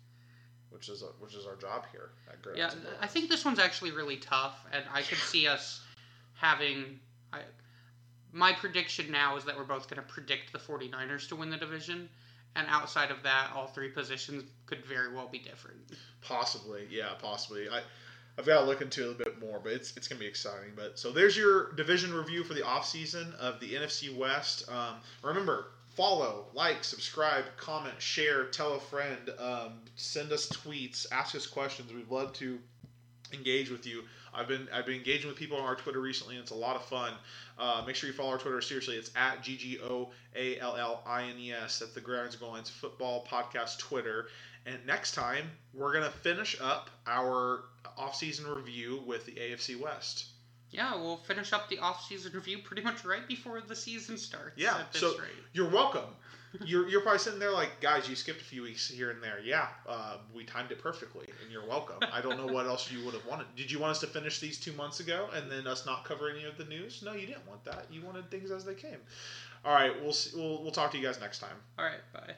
which 0.69 0.89
is 0.89 1.03
which 1.19 1.33
is 1.35 1.45
our 1.45 1.55
job 1.55 1.85
here. 1.91 2.11
Yeah, 2.55 2.71
I 3.01 3.07
think 3.07 3.29
this 3.29 3.43
one's 3.43 3.59
actually 3.59 3.91
really 3.91 4.17
tough, 4.17 4.65
and 4.71 4.83
I 4.93 5.01
could 5.01 5.17
see 5.17 5.47
us 5.47 5.81
having. 6.33 6.99
I, 7.33 7.39
my 8.31 8.51
prediction 8.51 9.11
now 9.11 9.37
is 9.37 9.45
that 9.45 9.55
we're 9.57 9.63
both 9.63 9.89
going 9.89 10.05
to 10.05 10.13
predict 10.13 10.51
the 10.51 10.59
49ers 10.59 11.29
to 11.29 11.37
win 11.37 11.49
the 11.49 11.57
division, 11.57 12.09
and 12.57 12.67
outside 12.69 13.09
of 13.09 13.23
that, 13.23 13.51
all 13.55 13.67
three 13.67 13.89
positions 13.89 14.43
could 14.65 14.85
very 14.85 15.13
well 15.13 15.29
be 15.31 15.39
different. 15.39 15.79
Possibly, 16.21 16.85
yeah, 16.89 17.13
possibly. 17.21 17.69
I 17.69 17.81
I've 18.37 18.45
got 18.45 18.59
to 18.59 18.65
look 18.65 18.81
into 18.81 19.01
it 19.01 19.05
a 19.05 19.07
little 19.09 19.23
bit 19.23 19.39
more, 19.39 19.59
but 19.63 19.71
it's 19.71 19.95
it's 19.95 20.07
gonna 20.07 20.19
be 20.19 20.27
exciting. 20.27 20.71
But 20.75 20.99
so 20.99 21.11
there's 21.11 21.37
your 21.37 21.71
division 21.73 22.13
review 22.13 22.43
for 22.43 22.53
the 22.53 22.61
offseason 22.61 23.33
of 23.35 23.59
the 23.59 23.73
NFC 23.73 24.15
West. 24.15 24.69
Um, 24.69 24.95
remember, 25.23 25.67
follow, 25.95 26.47
like, 26.53 26.83
subscribe, 26.83 27.45
comment, 27.57 27.95
share, 27.99 28.45
tell 28.45 28.73
a 28.73 28.79
friend, 28.79 29.29
um, 29.39 29.73
send 29.95 30.31
us 30.31 30.49
tweets, 30.49 31.05
ask 31.11 31.33
us 31.35 31.47
questions. 31.47 31.93
We'd 31.93 32.11
love 32.11 32.33
to 32.33 32.59
engage 33.33 33.69
with 33.69 33.85
you. 33.85 34.03
I've 34.33 34.49
been 34.49 34.67
I've 34.73 34.85
been 34.85 34.95
engaging 34.95 35.29
with 35.29 35.37
people 35.37 35.57
on 35.57 35.63
our 35.63 35.75
Twitter 35.75 36.01
recently, 36.01 36.35
and 36.35 36.43
it's 36.43 36.51
a 36.51 36.55
lot 36.55 36.75
of 36.75 36.83
fun. 36.83 37.13
Uh, 37.57 37.83
make 37.87 37.95
sure 37.95 38.09
you 38.09 38.13
follow 38.13 38.31
our 38.31 38.37
Twitter. 38.37 38.61
Seriously, 38.61 38.97
it's 38.97 39.11
at 39.15 39.41
G 39.41 39.55
G 39.55 39.79
O 39.81 40.11
A 40.35 40.59
L 40.59 40.75
L 40.75 41.01
I 41.05 41.23
N 41.23 41.37
E 41.39 41.53
S. 41.53 41.79
That's 41.79 41.93
the 41.93 42.01
Grounds 42.01 42.35
Goal 42.35 42.51
Lines 42.51 42.69
Football 42.69 43.25
Podcast 43.29 43.79
Twitter. 43.79 44.27
And 44.65 44.83
next 44.85 45.13
time, 45.13 45.51
we're 45.73 45.93
gonna 45.93 46.09
finish 46.09 46.59
up 46.59 46.89
our 47.05 47.65
off-season 47.97 48.47
review 48.47 49.03
with 49.05 49.25
the 49.25 49.33
AFC 49.33 49.79
West. 49.79 50.25
Yeah, 50.71 50.95
we'll 50.95 51.17
finish 51.17 51.53
up 51.53 51.69
the 51.69 51.79
off-season 51.79 52.33
review 52.33 52.59
pretty 52.59 52.81
much 52.81 53.05
right 53.05 53.25
before 53.27 53.61
the 53.61 53.75
season 53.75 54.17
starts. 54.17 54.57
Yeah, 54.57 54.77
at 54.79 54.91
this 54.91 55.01
so- 55.01 55.17
rate. 55.17 55.31
You're 55.53 55.69
welcome. 55.69 56.15
You're, 56.63 56.87
you're 56.87 57.01
probably 57.01 57.19
sitting 57.19 57.39
there 57.39 57.51
like, 57.51 57.81
guys, 57.81 58.07
you 58.07 58.15
skipped 58.15 58.39
a 58.39 58.45
few 58.45 58.63
weeks 58.63 58.89
here 58.89 59.11
and 59.11 59.21
there. 59.21 59.39
Yeah, 59.43 59.67
uh, 59.87 60.17
we 60.33 60.45
timed 60.45 60.71
it 60.71 60.81
perfectly, 60.81 61.27
and 61.43 61.51
you're 61.51 61.67
welcome. 61.67 61.97
I 62.13 62.21
don't 62.21 62.37
know 62.37 62.51
what 62.51 62.65
else 62.65 62.89
you 62.89 63.03
would 63.03 63.13
have 63.13 63.25
wanted. 63.25 63.47
Did 63.57 63.69
you 63.69 63.77
want 63.77 63.91
us 63.91 63.99
to 63.99 64.07
finish 64.07 64.39
these 64.39 64.57
two 64.57 64.71
months 64.73 65.01
ago 65.01 65.27
and 65.33 65.51
then 65.51 65.67
us 65.67 65.85
not 65.85 66.05
cover 66.05 66.29
any 66.29 66.45
of 66.45 66.57
the 66.57 66.63
news? 66.63 67.01
No, 67.03 67.11
you 67.13 67.27
didn't 67.27 67.45
want 67.47 67.65
that. 67.65 67.87
You 67.91 68.01
wanted 68.03 68.31
things 68.31 68.51
as 68.51 68.63
they 68.63 68.73
came. 68.73 68.99
All 69.65 69.73
right, 69.73 70.01
we'll 70.01 70.13
see, 70.13 70.37
we'll 70.37 70.61
we'll 70.61 70.71
talk 70.71 70.91
to 70.91 70.97
you 70.97 71.03
guys 71.03 71.19
next 71.19 71.39
time. 71.39 71.57
All 71.77 71.85
right, 71.85 72.01
bye. 72.13 72.35